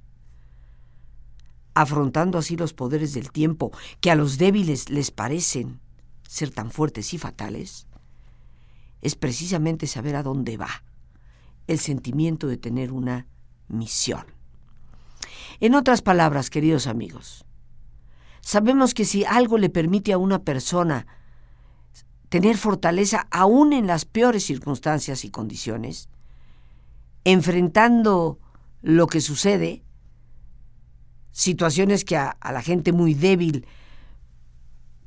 afrontando 1.79 2.38
así 2.38 2.57
los 2.57 2.73
poderes 2.73 3.14
del 3.14 3.31
tiempo 3.31 3.71
que 4.01 4.11
a 4.11 4.17
los 4.17 4.37
débiles 4.37 4.91
les 4.91 5.12
parecen 5.12 5.79
ser 6.27 6.51
tan 6.51 6.73
fuertes 6.73 7.14
y 7.14 7.19
fatales, 7.19 7.87
es 9.01 9.14
precisamente 9.14 9.87
saber 9.87 10.17
a 10.17 10.25
dónde 10.25 10.57
va, 10.57 10.83
el 11.69 11.79
sentimiento 11.79 12.49
de 12.49 12.57
tener 12.57 12.91
una 12.91 13.29
misión. 13.69 14.27
En 15.61 15.77
otras 15.77 16.03
palabras, 16.03 16.51
queridos 16.51 16.88
amigos, 16.88 17.45
sabemos 18.41 18.93
que 18.93 19.05
si 19.05 19.25
algo 19.25 19.57
le 19.57 19.71
permite 19.71 20.12
a 20.12 20.19
una 20.19 20.41
persona 20.41 21.07
tener 22.29 22.57
fortaleza 22.57 23.29
aún 23.31 23.73
en 23.73 23.87
las 23.87 24.05
peores 24.05 24.45
circunstancias 24.45 25.25
y 25.25 25.31
condiciones, 25.31 26.09
enfrentando 27.23 28.41
lo 28.83 29.07
que 29.07 29.21
sucede, 29.21 29.85
situaciones 31.33 32.05
que 32.05 32.17
a, 32.17 32.37
la 32.43 32.62
gente 32.62 32.93
muy 32.93 33.14
débil 33.14 33.67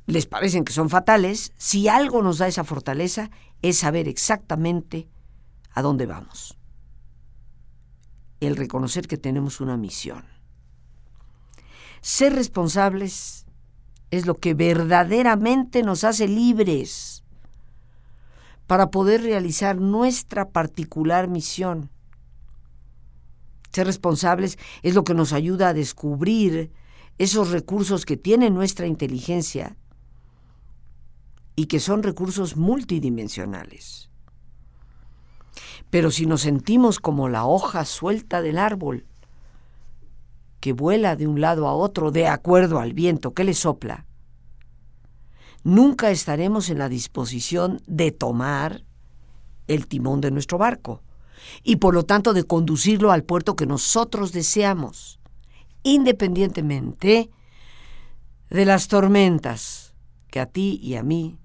les 0.06 0.26
parecen 0.26 0.64
que 0.64 0.72
son 0.72 0.90
fatales, 0.90 1.52
si 1.56 1.88
algo 1.88 2.22
nos 2.22 2.38
da 2.38 2.48
esa 2.48 2.64
fortaleza 2.64 3.30
es 3.62 3.78
saber 3.78 4.08
exactamente 4.08 5.08
a 5.72 5.82
dónde 5.82 6.06
vamos. 6.06 6.58
El 8.40 8.56
reconocer 8.56 9.06
que 9.06 9.16
tenemos 9.16 9.60
una 9.60 9.76
misión. 9.76 10.24
Ser 12.00 12.34
responsables 12.34 13.46
es 14.10 14.26
lo 14.26 14.38
que 14.38 14.54
verdaderamente 14.54 15.82
nos 15.82 16.02
hace 16.02 16.26
libres 16.26 17.22
para 18.66 18.90
poder 18.90 19.22
realizar 19.22 19.76
nuestra 19.80 20.48
particular 20.48 21.28
misión. 21.28 21.90
Ser 23.72 23.86
responsables 23.86 24.58
es 24.82 24.94
lo 24.94 25.04
que 25.04 25.14
nos 25.14 25.32
ayuda 25.32 25.68
a 25.68 25.74
descubrir 25.74 26.72
esos 27.18 27.50
recursos 27.50 28.04
que 28.04 28.16
tiene 28.16 28.50
nuestra 28.50 28.86
inteligencia 28.86 29.76
y 31.56 31.66
que 31.66 31.80
son 31.80 32.02
recursos 32.02 32.56
multidimensionales. 32.56 34.10
Pero 35.90 36.10
si 36.10 36.26
nos 36.26 36.42
sentimos 36.42 36.98
como 36.98 37.28
la 37.28 37.44
hoja 37.44 37.84
suelta 37.84 38.42
del 38.42 38.58
árbol, 38.58 39.06
que 40.60 40.72
vuela 40.72 41.16
de 41.16 41.26
un 41.26 41.40
lado 41.40 41.66
a 41.66 41.74
otro 41.74 42.10
de 42.10 42.28
acuerdo 42.28 42.78
al 42.78 42.92
viento 42.92 43.34
que 43.34 43.44
le 43.44 43.54
sopla, 43.54 44.06
nunca 45.64 46.10
estaremos 46.10 46.70
en 46.70 46.78
la 46.78 46.88
disposición 46.88 47.80
de 47.86 48.12
tomar 48.12 48.84
el 49.66 49.86
timón 49.86 50.20
de 50.20 50.30
nuestro 50.30 50.58
barco 50.58 51.02
y 51.62 51.76
por 51.76 51.94
lo 51.94 52.04
tanto 52.04 52.32
de 52.32 52.44
conducirlo 52.44 53.12
al 53.12 53.24
puerto 53.24 53.56
que 53.56 53.66
nosotros 53.66 54.32
deseamos, 54.32 55.20
independientemente 55.82 57.30
de 58.50 58.64
las 58.64 58.88
tormentas 58.88 59.94
que 60.28 60.40
a 60.40 60.46
ti 60.46 60.78
y 60.82 60.96
a 60.96 61.02
mí 61.02 61.38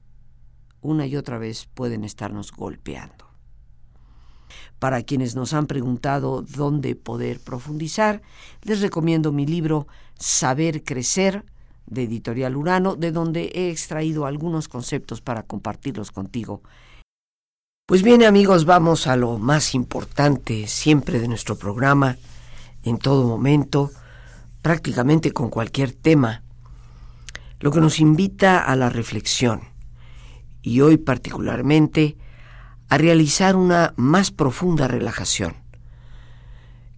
una 0.81 1.05
y 1.05 1.15
otra 1.15 1.37
vez 1.37 1.67
pueden 1.73 2.03
estarnos 2.03 2.51
golpeando. 2.51 3.25
Para 4.79 5.01
quienes 5.01 5.35
nos 5.35 5.53
han 5.53 5.67
preguntado 5.67 6.43
dónde 6.43 6.95
poder 6.95 7.39
profundizar, 7.39 8.21
les 8.61 8.81
recomiendo 8.81 9.31
mi 9.31 9.45
libro 9.45 9.87
Saber 10.19 10.83
Crecer, 10.83 11.45
de 11.87 12.03
Editorial 12.03 12.55
Urano, 12.55 12.95
de 12.95 13.11
donde 13.11 13.51
he 13.55 13.69
extraído 13.69 14.25
algunos 14.25 14.67
conceptos 14.67 15.21
para 15.21 15.43
compartirlos 15.43 16.11
contigo. 16.11 16.61
Pues 17.89 18.03
bien 18.03 18.21
amigos, 18.25 18.65
vamos 18.65 19.07
a 19.07 19.15
lo 19.15 19.37
más 19.37 19.73
importante 19.73 20.67
siempre 20.67 21.21
de 21.21 21.29
nuestro 21.29 21.57
programa, 21.57 22.17
en 22.83 22.97
todo 22.97 23.25
momento, 23.25 23.91
prácticamente 24.61 25.31
con 25.31 25.49
cualquier 25.49 25.93
tema, 25.93 26.43
lo 27.61 27.71
que 27.71 27.79
nos 27.79 28.01
invita 28.01 28.61
a 28.61 28.75
la 28.75 28.89
reflexión 28.89 29.61
y 30.61 30.81
hoy 30.81 30.97
particularmente 30.97 32.17
a 32.89 32.97
realizar 32.97 33.55
una 33.55 33.93
más 33.95 34.31
profunda 34.31 34.89
relajación 34.89 35.55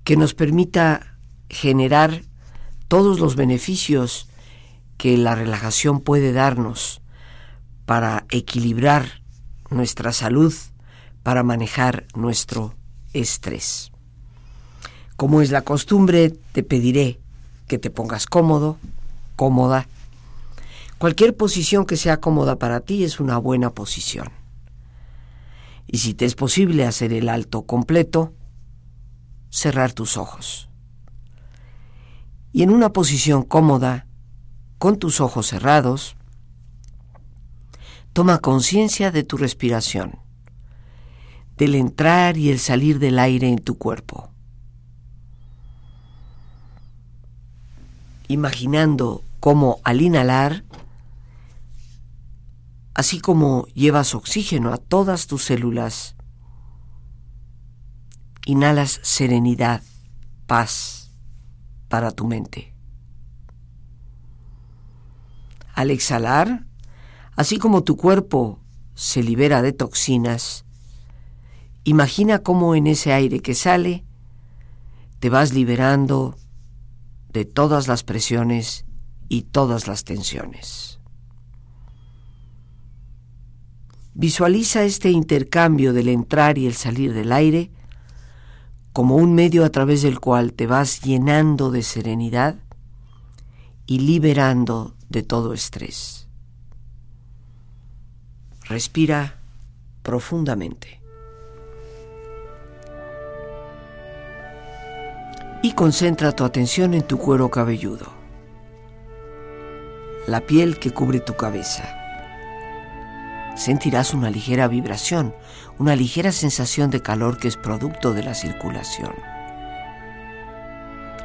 que 0.03 0.17
nos 0.17 0.33
permita 0.33 1.19
generar 1.51 2.23
todos 2.87 3.19
los 3.19 3.35
beneficios 3.35 4.27
que 4.97 5.19
la 5.19 5.35
relajación 5.35 6.01
puede 6.01 6.33
darnos 6.33 7.03
para 7.85 8.25
equilibrar 8.31 9.21
nuestra 9.69 10.13
salud, 10.13 10.51
para 11.29 11.43
manejar 11.43 12.07
nuestro 12.15 12.73
estrés. 13.13 13.91
Como 15.15 15.43
es 15.43 15.51
la 15.51 15.61
costumbre, 15.61 16.31
te 16.31 16.63
pediré 16.63 17.19
que 17.67 17.77
te 17.77 17.91
pongas 17.91 18.25
cómodo, 18.25 18.79
cómoda, 19.35 19.87
Cualquier 20.97 21.37
posición 21.37 21.85
que 21.85 21.97
sea 21.97 22.19
cómoda 22.19 22.55
para 22.55 22.79
ti 22.79 23.03
es 23.03 23.19
una 23.19 23.37
buena 23.37 23.69
posición. 23.69 24.29
Y 25.85 25.99
si 25.99 26.15
te 26.15 26.25
es 26.25 26.33
posible 26.33 26.87
hacer 26.87 27.13
el 27.13 27.29
alto 27.29 27.61
completo, 27.61 28.33
cerrar 29.51 29.93
tus 29.93 30.17
ojos. 30.17 30.67
Y 32.51 32.63
en 32.63 32.71
una 32.71 32.91
posición 32.91 33.43
cómoda, 33.43 34.07
con 34.79 34.97
tus 34.97 35.21
ojos 35.21 35.45
cerrados, 35.45 36.15
toma 38.13 38.39
conciencia 38.39 39.11
de 39.11 39.23
tu 39.23 39.37
respiración, 39.37 40.17
del 41.59 41.75
entrar 41.75 42.37
y 42.37 42.49
el 42.49 42.57
salir 42.57 42.99
del 42.99 43.19
aire 43.19 43.49
en 43.49 43.59
tu 43.59 43.77
cuerpo. 43.77 44.31
Imaginando 48.29 49.23
cómo 49.41 49.81
al 49.83 50.01
inhalar, 50.01 50.63
así 52.93 53.19
como 53.19 53.67
llevas 53.73 54.15
oxígeno 54.15 54.71
a 54.71 54.77
todas 54.77 55.27
tus 55.27 55.43
células, 55.43 56.15
inhalas 58.45 59.01
serenidad, 59.03 59.83
paz 60.47 61.11
para 61.89 62.11
tu 62.11 62.25
mente. 62.25 62.73
Al 65.73 65.91
exhalar, 65.91 66.65
así 67.35 67.57
como 67.57 67.83
tu 67.83 67.97
cuerpo 67.97 68.59
se 68.95 69.23
libera 69.23 69.61
de 69.61 69.73
toxinas, 69.73 70.65
imagina 71.89 72.39
cómo 72.39 72.75
en 72.75 72.85
ese 72.85 73.13
aire 73.13 73.39
que 73.39 73.55
sale 73.55 74.03
te 75.19 75.29
vas 75.29 75.53
liberando 75.53 76.37
de 77.33 77.45
todas 77.45 77.87
las 77.87 78.03
presiones 78.03 78.85
y 79.27 79.43
todas 79.43 79.87
las 79.87 80.03
tensiones. 80.03 80.99
Visualiza 84.13 84.83
este 84.83 85.09
intercambio 85.09 85.93
del 85.93 86.09
entrar 86.09 86.57
y 86.57 86.67
el 86.67 86.73
salir 86.73 87.13
del 87.13 87.31
aire 87.31 87.71
como 88.93 89.15
un 89.15 89.33
medio 89.33 89.65
a 89.65 89.69
través 89.69 90.01
del 90.01 90.19
cual 90.19 90.53
te 90.53 90.67
vas 90.67 91.01
llenando 91.01 91.71
de 91.71 91.83
serenidad 91.83 92.55
y 93.87 93.99
liberando 93.99 94.95
de 95.09 95.23
todo 95.23 95.53
estrés. 95.53 96.27
Respira 98.65 99.39
profundamente. 100.03 100.98
Y 105.61 105.73
concentra 105.73 106.31
tu 106.31 106.43
atención 106.43 106.93
en 106.93 107.03
tu 107.03 107.17
cuero 107.17 107.49
cabelludo, 107.49 108.07
la 110.27 110.41
piel 110.41 110.79
que 110.79 110.91
cubre 110.91 111.19
tu 111.19 111.35
cabeza 111.35 111.99
sentirás 113.59 114.13
una 114.13 114.31
ligera 114.31 114.67
vibración, 114.67 115.35
una 115.77 115.95
ligera 115.95 116.31
sensación 116.31 116.89
de 116.89 117.01
calor 117.01 117.37
que 117.37 117.49
es 117.49 117.57
producto 117.57 118.13
de 118.13 118.23
la 118.23 118.33
circulación. 118.33 119.13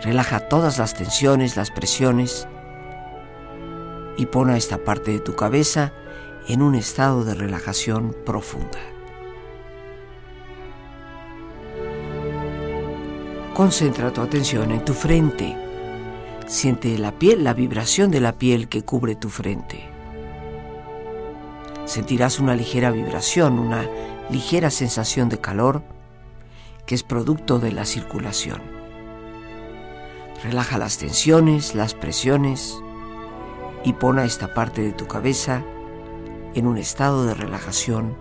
Relaja 0.03 0.41
todas 0.41 0.79
las 0.79 0.95
tensiones, 0.95 1.57
las 1.57 1.71
presiones 1.71 2.49
y 4.17 4.27
pon 4.27 4.51
a 4.51 4.57
esta 4.57 4.79
parte 4.79 5.13
de 5.13 5.21
tu 5.21 5.35
cabeza 5.35 5.93
en 6.49 6.61
un 6.61 6.75
estado 6.75 7.25
de 7.25 7.35
relajación 7.35 8.15
profunda. 8.27 8.79
Concentra 13.55 14.13
tu 14.13 14.21
atención 14.21 14.71
en 14.73 14.85
tu 14.85 14.93
frente. 14.93 15.57
Siente 16.47 16.99
la 16.99 17.13
piel, 17.13 17.45
la 17.45 17.55
vibración 17.55 18.11
de 18.11 18.21
la 18.21 18.33
piel 18.33 18.69
que 18.69 18.83
cubre 18.83 19.15
tu 19.15 19.31
frente 19.31 19.95
sentirás 21.85 22.41
una 22.41 22.55
ligera 22.55 22.91
vibración, 22.91 23.59
una 23.59 23.89
ligera 24.31 24.71
sensación 24.71 25.29
de 25.29 25.41
calor 25.41 25.83
que 26.87 26.95
es 26.95 27.03
producto 27.03 27.59
de 27.59 27.73
la 27.73 27.85
circulación. 27.85 28.61
Relaja 30.43 30.77
las 30.79 30.99
tensiones, 30.99 31.75
las 31.75 31.95
presiones 31.95 32.79
y 33.85 33.95
pon 33.95 34.19
a 34.19 34.25
esta 34.25 34.53
parte 34.55 34.83
de 34.83 34.93
tu 34.93 35.07
cabeza 35.07 35.63
en 36.55 36.67
un 36.67 36.79
estado 36.79 37.25
de 37.27 37.35
relajación 37.35 38.17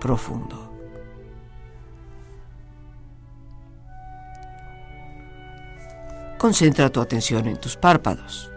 profundo. 0.00 0.67
Concentra 6.38 6.90
tu 6.90 7.00
atención 7.00 7.46
en 7.48 7.56
tus 7.56 7.76
párpados, 7.76 8.50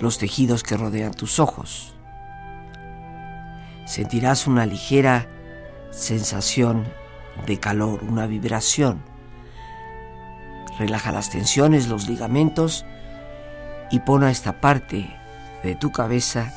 los 0.00 0.18
tejidos 0.18 0.62
que 0.62 0.76
rodean 0.76 1.14
tus 1.14 1.38
ojos 1.38 1.94
sentirás 3.88 4.46
una 4.46 4.66
ligera 4.66 5.26
sensación 5.90 6.86
de 7.46 7.58
calor, 7.58 8.04
una 8.04 8.26
vibración. 8.26 9.02
Relaja 10.78 11.10
las 11.10 11.30
tensiones, 11.30 11.88
los 11.88 12.06
ligamentos 12.06 12.84
y 13.90 14.00
pon 14.00 14.24
a 14.24 14.30
esta 14.30 14.60
parte 14.60 15.08
de 15.64 15.74
tu 15.74 15.90
cabeza 15.90 16.52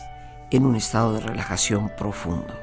en 0.51 0.65
un 0.65 0.75
estado 0.75 1.13
de 1.13 1.21
relajación 1.21 1.89
profundo. 1.97 2.60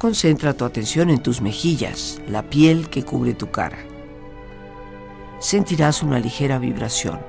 Concentra 0.00 0.54
tu 0.54 0.64
atención 0.64 1.10
en 1.10 1.22
tus 1.22 1.42
mejillas, 1.42 2.22
la 2.26 2.42
piel 2.42 2.88
que 2.88 3.04
cubre 3.04 3.34
tu 3.34 3.50
cara. 3.50 3.76
sentirás 5.40 6.02
una 6.02 6.18
ligera 6.18 6.58
vibración, 6.58 7.20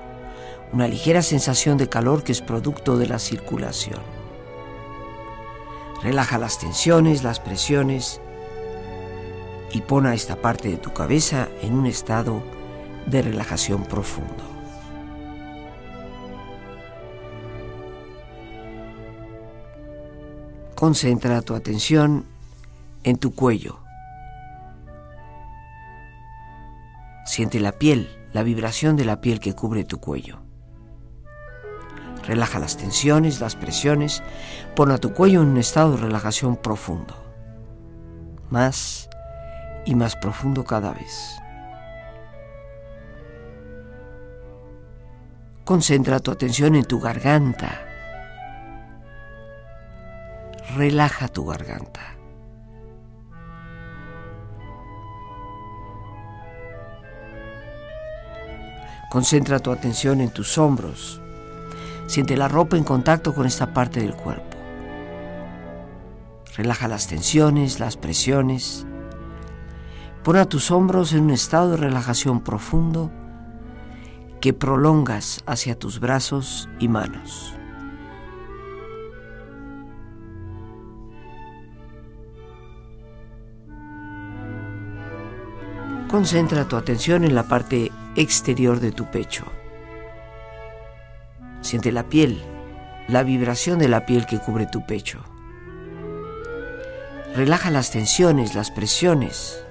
una 0.71 0.87
ligera 0.87 1.21
sensación 1.21 1.77
de 1.77 1.89
calor 1.89 2.23
que 2.23 2.31
es 2.31 2.39
producto 2.39 2.97
de 2.97 3.07
la 3.07 3.19
circulación. 3.19 3.99
Relaja 6.01 6.37
las 6.37 6.59
tensiones, 6.59 7.23
las 7.23 7.41
presiones 7.41 8.21
y 9.73 9.81
pon 9.81 10.05
a 10.05 10.13
esta 10.13 10.37
parte 10.37 10.69
de 10.69 10.77
tu 10.77 10.93
cabeza 10.93 11.49
en 11.61 11.73
un 11.73 11.87
estado 11.87 12.41
de 13.05 13.21
relajación 13.21 13.83
profundo. 13.83 14.45
Concentra 20.73 21.41
tu 21.41 21.53
atención 21.53 22.30
en 23.03 23.17
tu 23.17 23.33
cuello. 23.33 23.79
Siente 27.25 27.59
la 27.59 27.73
piel, 27.73 28.09
la 28.33 28.43
vibración 28.43 28.95
de 28.95 29.05
la 29.05 29.21
piel 29.21 29.39
que 29.39 29.55
cubre 29.55 29.83
tu 29.83 29.99
cuello. 29.99 30.39
Relaja 32.25 32.59
las 32.59 32.77
tensiones, 32.77 33.39
las 33.39 33.55
presiones. 33.55 34.21
Pon 34.75 34.91
a 34.91 34.97
tu 34.97 35.13
cuello 35.13 35.41
en 35.41 35.49
un 35.49 35.57
estado 35.57 35.91
de 35.91 36.03
relajación 36.03 36.55
profundo. 36.55 37.15
Más 38.49 39.09
y 39.85 39.95
más 39.95 40.15
profundo 40.15 40.63
cada 40.63 40.93
vez. 40.93 41.41
Concentra 45.65 46.19
tu 46.19 46.31
atención 46.31 46.75
en 46.75 46.85
tu 46.85 46.99
garganta. 46.99 47.87
Relaja 50.75 51.27
tu 51.27 51.45
garganta. 51.45 52.10
Concentra 59.11 59.59
tu 59.59 59.73
atención 59.73 60.21
en 60.21 60.29
tus 60.29 60.57
hombros. 60.57 61.19
Siente 62.07 62.37
la 62.37 62.47
ropa 62.47 62.77
en 62.77 62.85
contacto 62.85 63.35
con 63.35 63.45
esta 63.45 63.73
parte 63.73 63.99
del 63.99 64.15
cuerpo. 64.15 64.55
Relaja 66.55 66.87
las 66.87 67.07
tensiones, 67.07 67.81
las 67.81 67.97
presiones. 67.97 68.87
Pon 70.23 70.37
a 70.37 70.45
tus 70.45 70.71
hombros 70.71 71.11
en 71.11 71.23
un 71.25 71.31
estado 71.31 71.71
de 71.71 71.75
relajación 71.75 72.39
profundo 72.39 73.11
que 74.39 74.53
prolongas 74.53 75.43
hacia 75.45 75.77
tus 75.77 75.99
brazos 75.99 76.69
y 76.79 76.87
manos. 76.87 77.53
Concentra 86.09 86.65
tu 86.65 86.77
atención 86.77 87.25
en 87.25 87.35
la 87.35 87.43
parte 87.43 87.91
exterior 88.15 88.79
de 88.79 88.91
tu 88.91 89.09
pecho. 89.09 89.45
Siente 91.61 91.91
la 91.91 92.03
piel, 92.03 92.41
la 93.07 93.23
vibración 93.23 93.79
de 93.79 93.87
la 93.87 94.05
piel 94.05 94.25
que 94.25 94.39
cubre 94.39 94.65
tu 94.65 94.85
pecho. 94.85 95.23
Relaja 97.35 97.71
las 97.71 97.91
tensiones, 97.91 98.55
las 98.55 98.71
presiones 98.71 99.63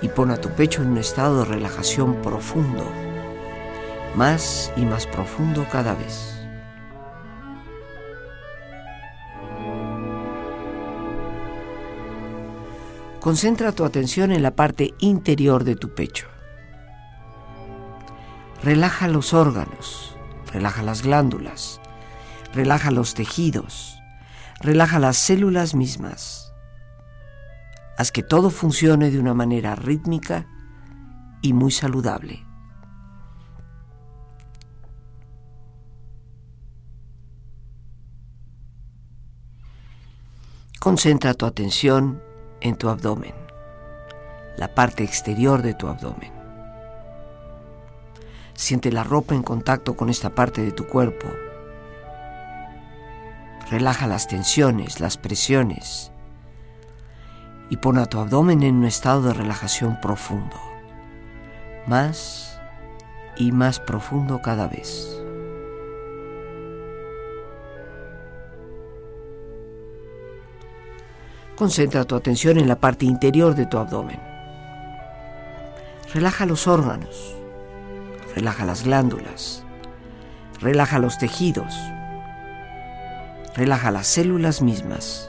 y 0.00 0.08
pon 0.08 0.30
a 0.30 0.36
tu 0.36 0.50
pecho 0.50 0.82
en 0.82 0.90
un 0.90 0.98
estado 0.98 1.40
de 1.40 1.44
relajación 1.44 2.22
profundo 2.22 2.84
más 4.14 4.72
y 4.76 4.84
más 4.84 5.06
profundo 5.06 5.66
cada 5.70 5.94
vez. 5.94 6.34
Concentra 13.20 13.72
tu 13.72 13.84
atención 13.84 14.32
en 14.32 14.42
la 14.42 14.52
parte 14.52 14.94
interior 14.98 15.64
de 15.64 15.76
tu 15.76 15.90
pecho. 15.90 16.26
Relaja 18.62 19.06
los 19.06 19.34
órganos, 19.34 20.16
relaja 20.52 20.82
las 20.82 21.02
glándulas, 21.02 21.80
relaja 22.52 22.90
los 22.90 23.14
tejidos, 23.14 24.02
relaja 24.60 24.98
las 24.98 25.16
células 25.16 25.76
mismas. 25.76 26.52
Haz 27.96 28.10
que 28.10 28.24
todo 28.24 28.50
funcione 28.50 29.10
de 29.10 29.20
una 29.20 29.32
manera 29.32 29.76
rítmica 29.76 30.46
y 31.40 31.52
muy 31.52 31.70
saludable. 31.70 32.44
Concentra 40.80 41.34
tu 41.34 41.46
atención 41.46 42.20
en 42.60 42.76
tu 42.76 42.88
abdomen, 42.88 43.34
la 44.56 44.74
parte 44.74 45.04
exterior 45.04 45.62
de 45.62 45.74
tu 45.74 45.86
abdomen. 45.86 46.37
Siente 48.58 48.90
la 48.90 49.04
ropa 49.04 49.36
en 49.36 49.44
contacto 49.44 49.96
con 49.96 50.10
esta 50.10 50.30
parte 50.30 50.62
de 50.62 50.72
tu 50.72 50.88
cuerpo. 50.88 51.28
Relaja 53.70 54.08
las 54.08 54.26
tensiones, 54.26 54.98
las 54.98 55.16
presiones 55.16 56.10
y 57.70 57.76
pon 57.76 57.98
a 57.98 58.06
tu 58.06 58.18
abdomen 58.18 58.64
en 58.64 58.74
un 58.74 58.84
estado 58.84 59.22
de 59.22 59.32
relajación 59.32 60.00
profundo, 60.00 60.56
más 61.86 62.60
y 63.36 63.52
más 63.52 63.78
profundo 63.78 64.42
cada 64.42 64.66
vez. 64.66 65.22
Concentra 71.54 72.02
tu 72.02 72.16
atención 72.16 72.58
en 72.58 72.66
la 72.66 72.80
parte 72.80 73.06
interior 73.06 73.54
de 73.54 73.66
tu 73.66 73.78
abdomen. 73.78 74.18
Relaja 76.12 76.44
los 76.44 76.66
órganos, 76.66 77.37
relaja 78.38 78.64
las 78.64 78.84
glándulas, 78.84 79.64
relaja 80.60 81.00
los 81.00 81.18
tejidos, 81.18 81.74
relaja 83.56 83.90
las 83.90 84.06
células 84.06 84.62
mismas 84.62 85.28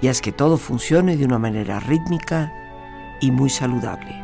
y 0.00 0.06
haz 0.06 0.20
que 0.20 0.30
todo 0.30 0.58
funcione 0.58 1.16
de 1.16 1.24
una 1.24 1.40
manera 1.40 1.80
rítmica 1.80 2.52
y 3.20 3.32
muy 3.32 3.50
saludable. 3.50 4.22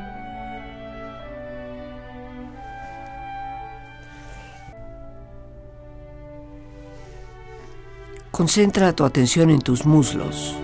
Concentra 8.31 8.93
tu 8.93 9.05
atención 9.05 9.51
en 9.51 9.61
tus 9.61 9.85
muslos 9.85 10.55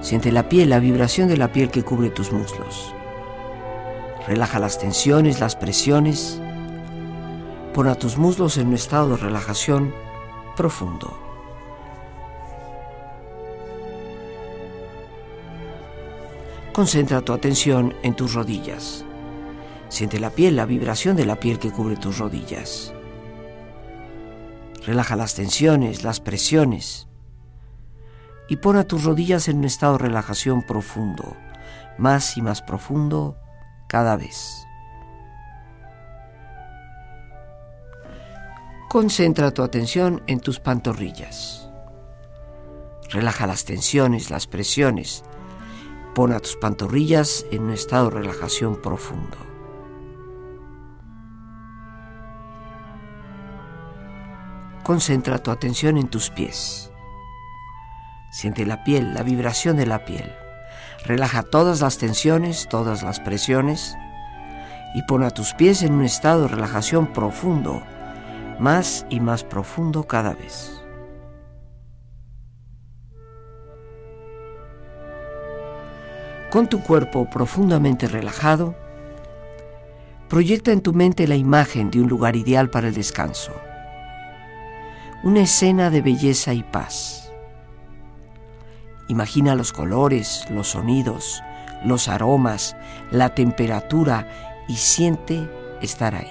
Siente 0.00 0.32
la 0.32 0.48
piel, 0.48 0.70
la 0.70 0.78
vibración 0.78 1.28
de 1.28 1.36
la 1.36 1.52
piel 1.52 1.70
que 1.70 1.82
cubre 1.82 2.08
tus 2.08 2.32
muslos. 2.32 2.94
Relaja 4.26 4.58
las 4.58 4.78
tensiones, 4.78 5.40
las 5.40 5.56
presiones. 5.56 6.40
Pon 7.74 7.88
a 7.88 7.94
tus 7.94 8.18
muslos 8.18 8.58
en 8.58 8.68
un 8.68 8.74
estado 8.74 9.10
de 9.10 9.16
relajación 9.16 9.94
profundo. 10.56 11.16
Concentra 16.72 17.20
tu 17.22 17.32
atención 17.32 17.94
en 18.02 18.14
tus 18.14 18.34
rodillas. 18.34 19.04
Siente 19.88 20.20
la 20.20 20.30
piel, 20.30 20.56
la 20.56 20.66
vibración 20.66 21.16
de 21.16 21.26
la 21.26 21.36
piel 21.36 21.58
que 21.58 21.72
cubre 21.72 21.96
tus 21.96 22.18
rodillas. 22.18 22.92
Relaja 24.86 25.16
las 25.16 25.34
tensiones, 25.34 26.04
las 26.04 26.20
presiones 26.20 27.08
y 28.50 28.56
pon 28.56 28.76
a 28.76 28.84
tus 28.84 29.04
rodillas 29.04 29.46
en 29.46 29.58
un 29.58 29.64
estado 29.64 29.92
de 29.92 30.06
relajación 30.08 30.62
profundo, 30.62 31.36
más 31.98 32.36
y 32.36 32.42
más 32.42 32.62
profundo 32.62 33.36
cada 33.90 34.16
vez. 34.16 34.68
Concentra 38.88 39.50
tu 39.50 39.64
atención 39.64 40.22
en 40.28 40.38
tus 40.38 40.60
pantorrillas. 40.60 41.68
Relaja 43.10 43.48
las 43.48 43.64
tensiones, 43.64 44.30
las 44.30 44.46
presiones. 44.46 45.24
Pon 46.14 46.32
a 46.32 46.38
tus 46.38 46.54
pantorrillas 46.54 47.44
en 47.50 47.64
un 47.64 47.72
estado 47.72 48.10
de 48.10 48.20
relajación 48.20 48.80
profundo. 48.80 49.36
Concentra 54.84 55.42
tu 55.42 55.50
atención 55.50 55.96
en 55.98 56.08
tus 56.08 56.30
pies. 56.30 56.92
Siente 58.30 58.64
la 58.64 58.84
piel, 58.84 59.14
la 59.14 59.24
vibración 59.24 59.76
de 59.76 59.86
la 59.86 60.04
piel. 60.04 60.32
Relaja 61.04 61.42
todas 61.42 61.80
las 61.80 61.98
tensiones, 61.98 62.68
todas 62.68 63.02
las 63.02 63.20
presiones 63.20 63.96
y 64.94 65.02
pon 65.02 65.22
a 65.22 65.30
tus 65.30 65.54
pies 65.54 65.82
en 65.82 65.94
un 65.94 66.04
estado 66.04 66.42
de 66.42 66.48
relajación 66.48 67.06
profundo, 67.12 67.82
más 68.58 69.06
y 69.08 69.20
más 69.20 69.44
profundo 69.44 70.04
cada 70.04 70.34
vez. 70.34 70.82
Con 76.50 76.68
tu 76.68 76.82
cuerpo 76.82 77.30
profundamente 77.30 78.08
relajado, 78.08 78.74
proyecta 80.28 80.72
en 80.72 80.80
tu 80.80 80.92
mente 80.92 81.28
la 81.28 81.36
imagen 81.36 81.90
de 81.90 82.00
un 82.00 82.08
lugar 82.08 82.36
ideal 82.36 82.70
para 82.70 82.88
el 82.88 82.94
descanso, 82.94 83.52
una 85.22 85.42
escena 85.42 85.90
de 85.90 86.02
belleza 86.02 86.52
y 86.52 86.62
paz 86.64 87.29
Imagina 89.10 89.56
los 89.56 89.72
colores, 89.72 90.46
los 90.50 90.68
sonidos, 90.68 91.42
los 91.84 92.06
aromas, 92.06 92.76
la 93.10 93.34
temperatura 93.34 94.28
y 94.68 94.76
siente 94.76 95.50
estar 95.82 96.14
ahí. 96.14 96.30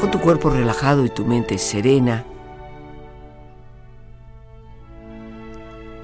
Con 0.00 0.10
tu 0.10 0.18
cuerpo 0.18 0.50
relajado 0.50 1.04
y 1.04 1.10
tu 1.10 1.24
mente 1.24 1.56
serena, 1.58 2.24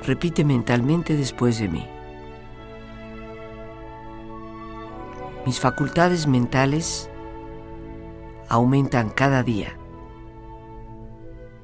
repite 0.06 0.44
mentalmente 0.44 1.16
después 1.16 1.58
de 1.58 1.68
mí. 1.68 1.86
Mis 5.46 5.60
facultades 5.60 6.26
mentales 6.26 7.10
aumentan 8.48 9.10
cada 9.10 9.42
día 9.42 9.76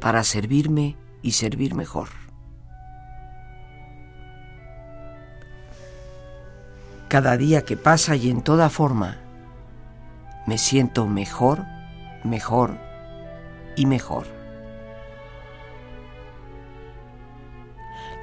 para 0.01 0.25
servirme 0.25 0.97
y 1.23 1.33
servir 1.33 1.75
mejor. 1.75 2.09
Cada 7.09 7.37
día 7.37 7.65
que 7.65 7.77
pasa 7.77 8.17
y 8.17 8.31
en 8.31 8.43
toda 8.43 8.71
forma, 8.71 9.19
me 10.47 10.59
siento 10.59 11.07
mejor 11.07 11.65
mejor 12.25 12.77
y 13.77 13.87
mejor. 13.87 14.40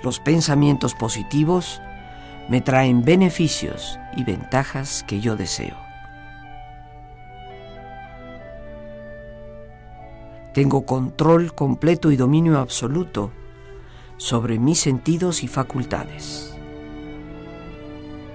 Los 0.04 0.20
pensamientos 0.20 0.94
positivos 0.94 1.82
me 2.50 2.62
traen 2.62 3.04
beneficios 3.04 4.00
y 4.16 4.24
ventajas 4.24 5.04
que 5.04 5.20
yo 5.20 5.36
deseo. 5.36 5.76
Tengo 10.54 10.86
control 10.86 11.54
completo 11.54 12.12
y 12.12 12.16
dominio 12.16 12.60
absoluto 12.60 13.32
sobre 14.18 14.58
mis 14.58 14.80
sentidos 14.80 15.44
y 15.44 15.48
facultades, 15.48 16.58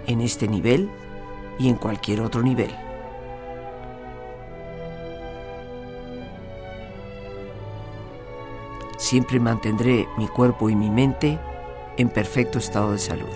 en 0.07 0.21
este 0.21 0.47
nivel 0.47 0.89
y 1.59 1.69
en 1.69 1.77
cualquier 1.77 2.21
otro 2.21 2.43
nivel. 2.43 2.71
Siempre 8.99 9.41
mantendré 9.41 10.07
mi 10.17 10.29
cuerpo 10.29 10.71
y 10.71 10.77
mi 10.77 10.89
mente 10.89 11.41
en 11.97 12.09
perfecto 12.09 12.59
estado 12.59 12.93
de 12.93 12.99
salud. 12.99 13.29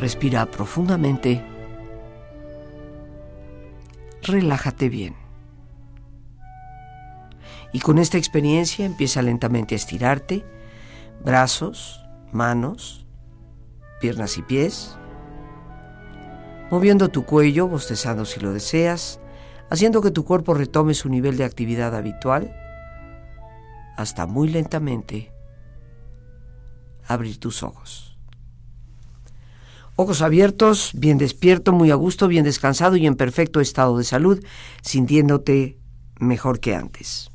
Respira 0.00 0.46
profundamente. 0.46 1.44
Relájate 4.22 4.88
bien. 4.88 5.16
Y 7.72 7.80
con 7.80 7.98
esta 7.98 8.16
experiencia 8.16 8.86
empieza 8.86 9.22
lentamente 9.22 9.74
a 9.74 9.76
estirarte, 9.76 10.44
brazos, 11.24 12.04
manos, 12.32 13.06
piernas 14.00 14.38
y 14.38 14.42
pies 14.42 14.98
moviendo 16.70 17.08
tu 17.08 17.24
cuello, 17.24 17.66
bostezando 17.68 18.24
si 18.24 18.40
lo 18.40 18.52
deseas, 18.52 19.20
haciendo 19.70 20.00
que 20.00 20.10
tu 20.10 20.24
cuerpo 20.24 20.54
retome 20.54 20.94
su 20.94 21.08
nivel 21.08 21.36
de 21.36 21.44
actividad 21.44 21.94
habitual, 21.94 22.54
hasta 23.96 24.26
muy 24.26 24.48
lentamente 24.48 25.32
abrir 27.06 27.38
tus 27.38 27.62
ojos. 27.62 28.16
Ojos 29.96 30.22
abiertos, 30.22 30.92
bien 30.94 31.18
despierto, 31.18 31.72
muy 31.72 31.90
a 31.90 31.96
gusto, 31.96 32.28
bien 32.28 32.44
descansado 32.44 32.96
y 32.96 33.06
en 33.06 33.16
perfecto 33.16 33.60
estado 33.60 33.98
de 33.98 34.04
salud, 34.04 34.44
sintiéndote 34.82 35.76
mejor 36.20 36.60
que 36.60 36.76
antes. 36.76 37.30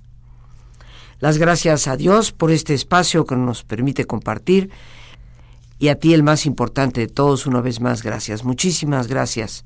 Las 1.20 1.38
gracias 1.38 1.88
a 1.88 1.98
Dios 1.98 2.32
por 2.32 2.52
este 2.52 2.74
espacio 2.74 3.26
que 3.26 3.36
nos 3.36 3.64
permite 3.64 4.06
compartir 4.06 4.70
y 5.78 5.90
a 5.90 5.96
ti 6.00 6.14
el 6.14 6.24
más 6.24 6.46
importante 6.46 7.02
de 7.02 7.08
todos, 7.08 7.46
una 7.46 7.60
vez 7.60 7.82
más, 7.82 8.04
gracias. 8.04 8.46
Muchísimas 8.46 9.08
gracias 9.08 9.66